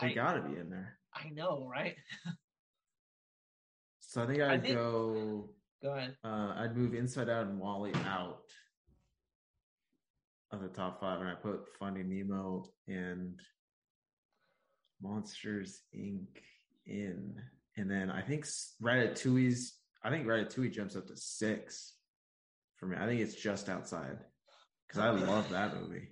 [0.00, 0.98] They I got to be in there.
[1.12, 1.96] I know, right?
[4.00, 5.50] So I think I I'd think- go.
[5.82, 6.16] Go ahead.
[6.24, 8.40] Uh, I'd move Inside Out and WALL-E out
[10.50, 13.38] of the top five, and I put Finding Nemo and
[15.02, 16.26] Monsters Inc.
[16.86, 17.34] in,
[17.76, 18.46] and then I think
[18.82, 19.74] Ratatouille's.
[20.02, 21.94] I think Ratatouille jumps up to six
[22.76, 22.96] for me.
[22.98, 24.18] I think it's just outside
[24.86, 26.08] because I love that movie.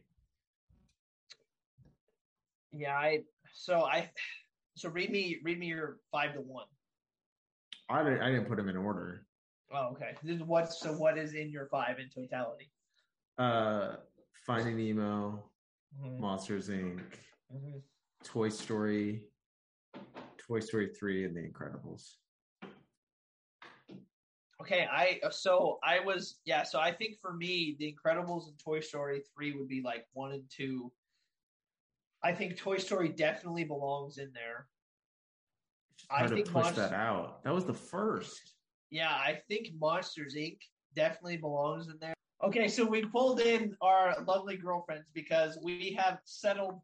[2.72, 3.20] Yeah, I
[3.53, 4.11] so I
[4.74, 6.66] so read me read me your five to one.
[7.89, 9.24] I didn't, I didn't put them in order.
[9.72, 10.14] Oh, okay.
[10.22, 12.70] This is what so what is in your five in totality?
[13.39, 13.97] Uh,
[14.47, 15.51] Finding Nemo,
[16.01, 17.01] Mhm, Monsters Inc.,
[17.55, 17.82] mhm.
[18.27, 19.22] Toy Story,
[20.37, 22.14] Toy Story three, and The Incredibles.
[24.61, 28.59] Okay, I uh, so I was yeah, so I think for me, The Incredibles and
[28.59, 30.91] Toy Story three would be like one and two.
[32.24, 34.66] I think Toy Story definitely belongs in there.
[36.11, 37.45] I think to push Monst- that out.
[37.45, 38.55] That was the first.
[38.91, 40.59] Yeah, I think Monsters Inc.
[40.95, 42.14] definitely belongs in there.
[42.45, 46.81] Okay, so we pulled in our lovely girlfriends because we have settled.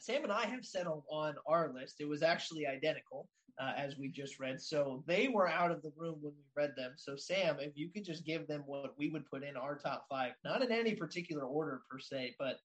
[0.00, 1.96] Sam and I have settled on our list.
[2.00, 3.28] It was actually identical,
[3.60, 4.60] uh, as we just read.
[4.60, 6.92] So they were out of the room when we read them.
[6.96, 10.06] So Sam, if you could just give them what we would put in our top
[10.08, 12.56] five, not in any particular order per se, but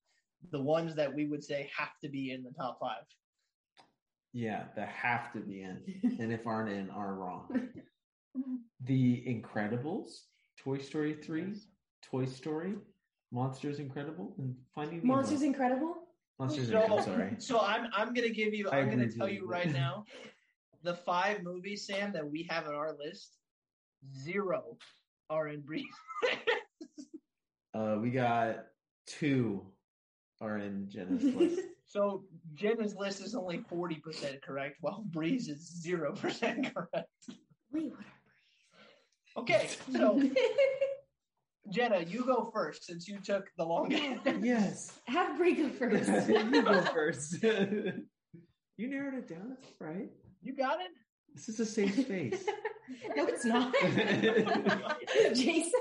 [0.51, 3.03] the ones that we would say have to be in the top five.
[4.31, 5.81] Yeah, that have to be in,
[6.19, 7.69] and if aren't in, are wrong.
[8.83, 10.09] The Incredibles,
[10.59, 11.53] Toy Story three,
[12.03, 12.73] Toy Story,
[13.31, 15.15] Monsters Incredible, and Finding Nemo.
[15.15, 16.04] Monsters Incredible.
[16.39, 17.01] Monsters So- Incredible.
[17.03, 17.35] Sorry.
[17.39, 18.69] So I'm I'm gonna give you.
[18.69, 19.47] I I'm gonna tell you you.
[19.47, 20.05] right now,
[20.83, 23.37] the five movies, Sam, that we have on our list,
[24.17, 24.77] zero
[25.29, 25.85] are in Bree's.
[27.73, 28.67] Uh, we got
[29.05, 29.61] two
[30.39, 31.59] are in Jenna's list.
[31.85, 32.23] so
[32.53, 37.09] Jenna's list is only forty percent correct, while Bree's is zero percent correct.
[37.73, 37.99] Wait, what
[39.43, 40.21] Okay, so
[41.71, 44.21] Jenna, you go first since you took the longest.
[44.41, 44.99] yes.
[45.07, 46.09] Have Bree go first.
[46.29, 47.41] you go first.
[47.43, 49.49] you narrowed it down.
[49.49, 50.09] That's all right.
[50.41, 50.91] you got it.
[51.33, 52.45] This is a safe space.
[53.15, 53.73] no, it's not.
[55.33, 55.71] Jason.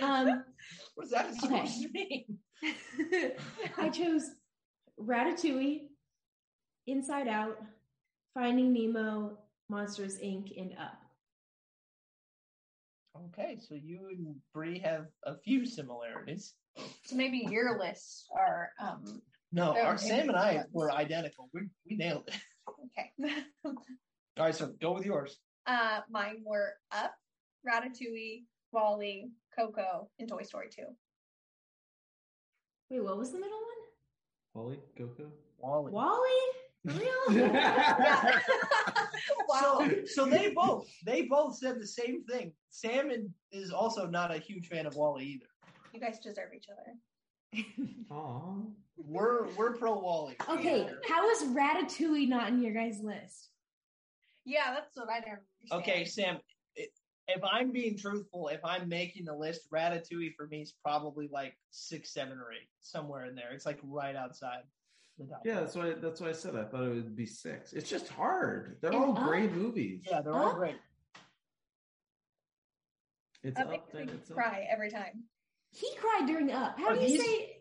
[0.00, 0.44] Um,
[0.94, 1.86] What's that supposed Okay.
[1.86, 2.38] to mean?
[3.76, 4.30] I chose
[4.98, 5.80] Ratatouille,
[6.86, 7.58] Inside Out,
[8.32, 9.36] Finding Nemo,
[9.68, 10.98] Monsters Inc., and Up.
[13.26, 16.54] Okay, so you and Bree have a few similarities.
[17.04, 20.68] So maybe your lists are um No, Oh, our Sam and I ones.
[20.72, 21.48] were identical.
[21.54, 22.34] We we nailed it.
[22.68, 23.34] okay.
[23.64, 23.74] All
[24.38, 25.38] right, so go with yours.
[25.66, 27.12] uh mine were Up,
[27.66, 30.82] Ratatouille, WALL-E, Coco, and Toy Story 2.
[32.90, 34.64] Wait, what was the middle one?
[34.64, 35.30] WALL-E, Coco.
[35.58, 35.92] WALL-E.
[35.92, 36.52] WALL-E?
[36.86, 37.48] For real?
[37.48, 38.40] Yeah.
[39.48, 39.78] wow.
[39.78, 42.52] So, so they both they both said the same thing.
[42.70, 45.46] Sam and- is also not a huge fan of WALL-E either.
[45.92, 47.64] you guys deserve each other.
[48.10, 48.54] Aw.
[48.96, 50.36] We're we're pro WALL-E.
[50.48, 53.50] okay, how is Ratatouille not in your guys' list?
[54.44, 55.40] Yeah, that's what I don't
[55.72, 55.82] understand.
[55.82, 56.38] Okay, Sam.
[57.28, 61.58] If I'm being truthful, if I'm making the list, Ratatouille for me is probably like
[61.72, 63.50] six, seven, or eight, somewhere in there.
[63.52, 64.60] It's like right outside
[65.18, 65.42] the top.
[65.44, 67.72] Yeah, that's why that's why I said I thought it would be six.
[67.72, 68.78] It's just hard.
[68.80, 69.24] They're And all Up?
[69.28, 70.04] great movies.
[70.08, 70.76] yeah, they're all great.
[73.42, 74.36] It's That up makes then me it's up.
[74.36, 75.24] cry every time.
[75.72, 76.78] He cried during Up.
[76.78, 77.52] How Are do you these- say?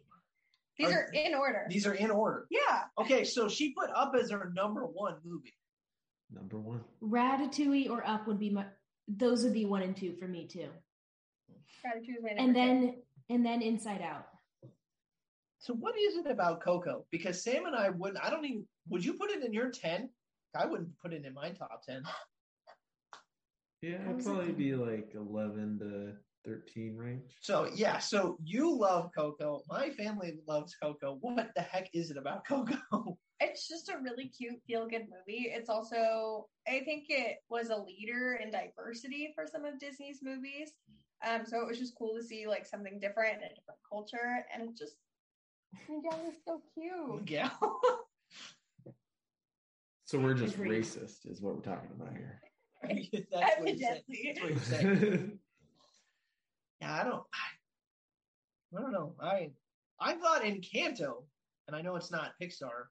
[0.78, 1.66] These Are- are in order.
[1.70, 2.48] These are in order.
[2.50, 2.86] yeah.
[2.98, 5.54] Okay, so she put up as her number one movie.
[6.30, 6.84] Number one.
[7.02, 8.66] Ratatouille or Up would be my.
[9.08, 10.70] Those would be one and two for me too.
[11.86, 12.54] Ratatouille is my number And two.
[12.54, 14.28] then and then Inside Out.
[15.66, 17.08] So what is it about Coco?
[17.10, 18.24] Because Sam and I wouldn't.
[18.24, 18.68] I don't even.
[18.90, 20.12] Would you put it in your ten?
[20.56, 22.04] I wouldn't put it in my top ten.
[23.82, 26.14] Yeah, it'd probably be like eleven to
[26.48, 27.32] thirteen range.
[27.42, 29.64] So yeah, so you love Coco.
[29.68, 31.18] My family loves Coco.
[31.22, 33.18] What the heck is it about Coco?
[33.40, 35.50] it's just a really cute feel good movie.
[35.52, 40.74] It's also I think it was a leader in diversity for some of Disney's movies.
[41.28, 44.46] Um so it was just cool to see like something different and a different culture
[44.54, 44.98] and just
[45.90, 47.30] yeah, is so cute.
[47.30, 47.50] yeah.
[50.08, 52.40] So we're just racist, is what we're talking about here.
[53.32, 54.04] That's what you said.
[54.08, 54.24] Evidently.
[54.26, 55.32] That's what you said.
[56.82, 57.24] Yeah, I don't.
[57.34, 59.16] I, I don't know.
[59.20, 59.50] I
[60.00, 61.24] I thought Encanto,
[61.68, 62.88] and I know it's not Pixar,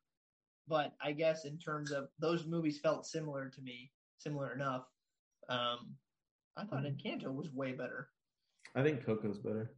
[0.67, 4.87] but I guess in terms of those movies felt similar to me, similar enough.
[5.49, 5.95] Um,
[6.57, 6.97] I thought Mhm.
[7.01, 8.09] Encanto was way better.
[8.75, 9.77] I think Coco's better.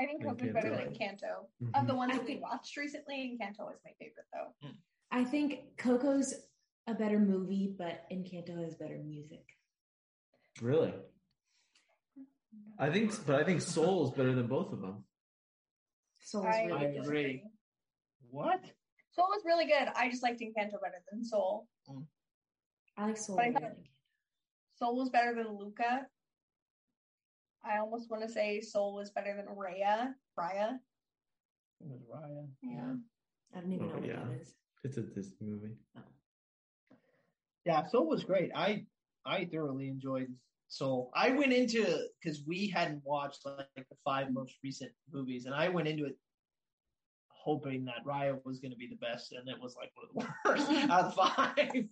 [0.00, 0.84] I think Than Coco's better Encanto.
[0.84, 1.48] than Canto.
[1.62, 1.80] Mhm.
[1.80, 4.70] Of the ones that we watched recently, Encanto is my favorite though.
[5.10, 6.34] I think Coco's
[6.86, 9.44] a better movie, but Encanto has better music.
[10.62, 10.94] Really?
[12.78, 15.04] I think, but I think Soul is better than both of them.
[16.20, 17.04] Soul's I really I good.
[17.04, 17.44] agree.
[18.30, 18.60] What?
[19.10, 19.88] Soul was really good.
[19.94, 21.68] I just liked Encanto better than Soul.
[22.96, 23.36] I like Soul.
[23.36, 23.90] But I better thought- than Encanto.
[24.76, 26.08] Soul was better than Luca.
[27.64, 30.14] I almost want to say Soul was better than Raya.
[30.38, 30.74] Raya.
[31.80, 32.46] It was Raya.
[32.62, 32.94] Yeah.
[33.54, 34.24] I don't even Oh, know what yeah.
[34.24, 34.54] that is.
[34.84, 35.74] It's a Disney movie.
[35.96, 36.00] Oh.
[37.64, 38.50] Yeah, Soul was great.
[38.54, 38.86] I
[39.26, 40.28] I thoroughly enjoyed
[40.68, 41.10] Soul.
[41.14, 45.68] I went into because we hadn't watched like the five most recent movies, and I
[45.68, 46.16] went into it
[47.28, 50.32] hoping that Raya was going to be the best, and it was like one of
[50.34, 51.88] the worst out of the five.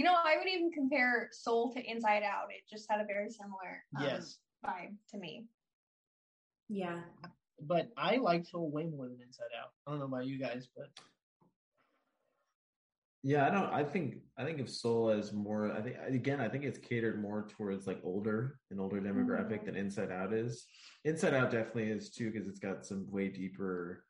[0.00, 2.46] You know, I would even compare Soul to Inside Out.
[2.48, 5.44] It just had a very similar um, yes, vibe to me.
[6.70, 7.00] Yeah.
[7.60, 9.72] but I liked Soul way more than Inside Out.
[9.86, 10.86] I don't know about you guys, but
[13.22, 13.70] Yeah, I don't.
[13.70, 15.70] I think I think of Soul as more.
[15.70, 19.66] I think again, I think it's catered more towards like older an older demographic Mhm.
[19.66, 20.64] than Inside Out is.
[21.04, 24.06] Inside Out definitely is too because it's got some way deeper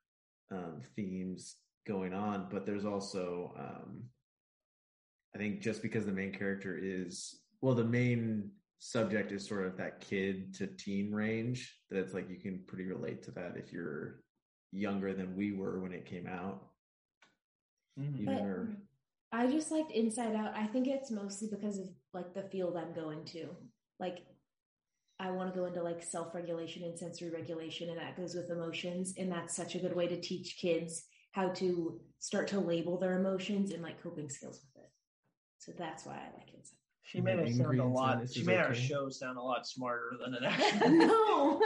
[0.52, 2.48] um, themes going on.
[2.48, 4.04] But there's also, um,
[5.34, 9.76] I think, just because the main character is well, the main subject is sort of
[9.76, 11.76] that kid to teen range.
[11.90, 14.22] That it's like you can pretty relate to that if you're
[14.72, 16.70] younger than we were when it came out.
[17.98, 18.24] Mhm.
[18.24, 20.56] But I just liked Inside Out.
[20.56, 23.48] I think it's mostly because of like the field I'm going to.
[23.98, 24.18] Like
[25.18, 29.14] I want to go into like self-regulation and sensory regulation and that goes with emotions
[29.18, 33.18] and that's such a good way to teach kids how to start to label their
[33.18, 34.69] emotions and like coping skills with it.
[35.60, 36.76] So that's why I like Inside.
[37.02, 38.20] She made it sound a lot.
[38.32, 40.52] She is made our show sound a lot smarter than it Out.
[40.60, 40.96] actually.
[40.98, 41.60] no.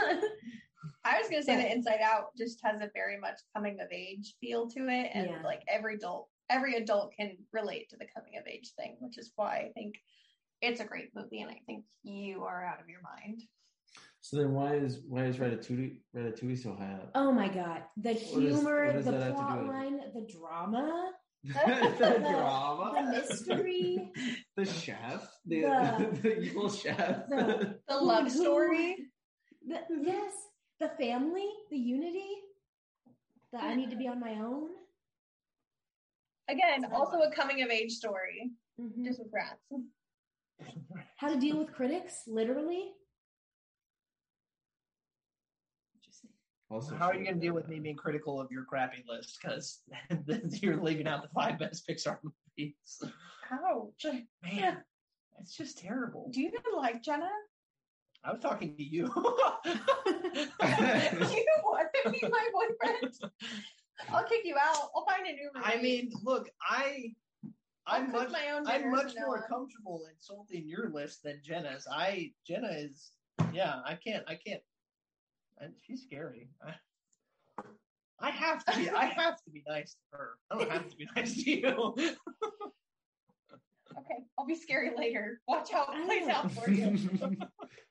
[1.03, 4.35] I was gonna say that Inside Out just has a very much coming of age
[4.41, 5.41] feel to it, and Yeah.
[5.43, 9.31] like every adult, every adult can relate to the coming of age thing, which is
[9.35, 9.95] why I think
[10.61, 13.43] it's a great movie, and I think you are out of your mind.
[14.21, 17.11] So then, why is why is Ratatouille Ratatouille so high up?
[17.15, 17.83] Oh my god.
[17.97, 19.79] The What is- humor, what does the that have to plot do with it?
[19.79, 21.11] line, the drama,
[21.53, 24.11] the drama, the mystery,
[24.55, 27.27] the chef, the, The- the, evil chef.
[27.29, 28.95] the- The love story.
[29.67, 30.33] the, yes,
[30.79, 32.27] the family, the unity,
[33.53, 34.69] that I need to be on my own.
[36.49, 39.03] Again, also a coming of age story, Mhm.
[39.05, 39.63] just with rats.
[41.17, 42.91] How to deal with critics, literally.
[46.75, 49.39] Also, How are you going to deal with me being critical of your crappy list?
[49.41, 49.79] Because
[50.61, 53.01] you're leaving out the five best Pixar movies.
[53.49, 54.05] Ouch.
[54.43, 54.83] Man,
[55.39, 56.29] it's just terrible.
[56.33, 57.29] Do you even like Jenna?
[58.25, 59.03] I was talking to you.
[59.05, 59.09] you
[61.63, 63.13] want to be my boyfriend?
[64.09, 64.89] I'll kick you out.
[64.95, 67.13] I'll find a new I mean, look, I,
[67.87, 69.43] I'll I'm much, my own I'm much more on.
[69.47, 71.87] comfortable insulting your list than Jenna's.
[71.89, 73.11] I, Jenna is,
[73.53, 74.61] yeah, I can't, I can't.
[75.61, 76.49] I, she's scary.
[76.65, 76.73] I,
[78.19, 80.29] I have to be, I have to be nice to her.
[80.51, 81.95] I don't have to be nice to you.
[83.97, 85.39] Okay, I'll be scary later.
[85.47, 86.97] Watch how it plays out for you.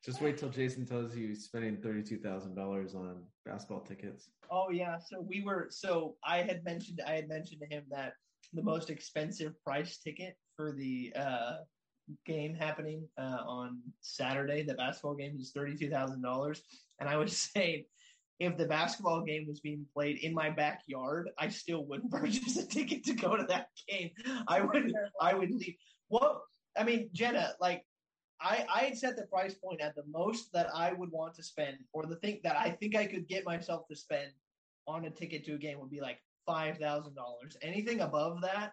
[0.04, 4.28] Just wait till Jason tells you he's spending thirty-two thousand dollars on basketball tickets.
[4.50, 8.12] Oh yeah, so we were so I had mentioned I had mentioned to him that
[8.52, 11.56] the most expensive price ticket for the uh
[12.26, 16.62] game happening uh on Saturday, the basketball game is thirty-two thousand dollars.
[17.00, 17.84] And I was saying
[18.40, 22.66] if the basketball game was being played in my backyard, I still wouldn't purchase a
[22.66, 24.10] ticket to go to that game.
[24.48, 25.76] I would I would leave.
[26.08, 26.44] Well,
[26.76, 27.84] I mean, Jenna, like
[28.40, 31.42] I, I had set the price point at the most that I would want to
[31.42, 34.30] spend, or the thing that I think I could get myself to spend
[34.86, 37.56] on a ticket to a game would be like five thousand dollars.
[37.62, 38.72] Anything above that,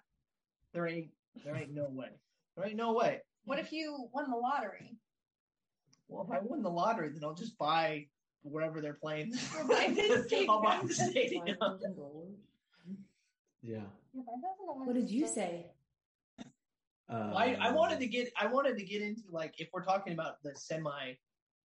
[0.74, 1.12] there ain't
[1.46, 2.10] there ain't no way.
[2.56, 3.22] There ain't no way.
[3.46, 4.98] What if you won the lottery?
[6.12, 8.06] Well, if I win the lottery, then I'll just buy
[8.44, 9.34] wherever they're playing.
[9.58, 11.46] Or buy the I'll buy the stadium.
[11.48, 11.88] stadium.
[13.64, 13.80] Yeah.
[14.14, 15.68] What did you say?
[17.08, 20.14] Um, I, I wanted to get I wanted to get into like if we're talking
[20.14, 21.14] about the semi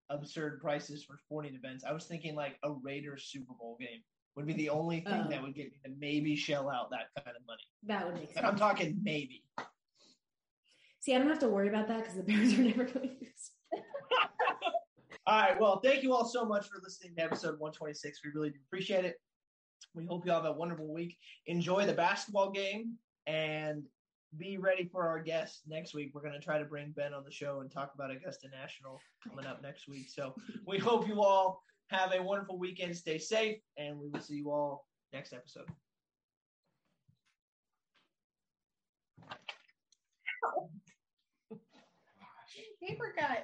[0.09, 4.01] absurd prices for sporting events, I was thinking like a Raiders Super Bowl game
[4.35, 5.29] would be the only thing Oh.
[5.29, 7.61] that would get me to maybe shell out that kind of money.
[7.83, 9.43] That would make And I'm talking maybe.
[10.99, 13.15] See, I don't have to worry about that because the Bears are never going to
[13.21, 13.51] lose.
[15.27, 15.59] All right.
[15.59, 18.19] Well, thank you all so much for listening to episode 126.
[18.23, 19.15] We really do appreciate it.
[19.95, 21.17] We hope you all have a wonderful week.
[21.47, 22.93] Enjoy the basketball game
[23.25, 23.83] and
[24.37, 26.11] be ready for our guest next week.
[26.13, 28.99] We're going to try to bring Ben on the show and talk about Augusta National
[29.27, 30.09] coming up next week.
[30.09, 30.35] So
[30.67, 32.95] we hope you all have a wonderful weekend.
[32.95, 35.65] Stay safe, and we will see you all next episode.
[42.81, 43.43] Paper cut.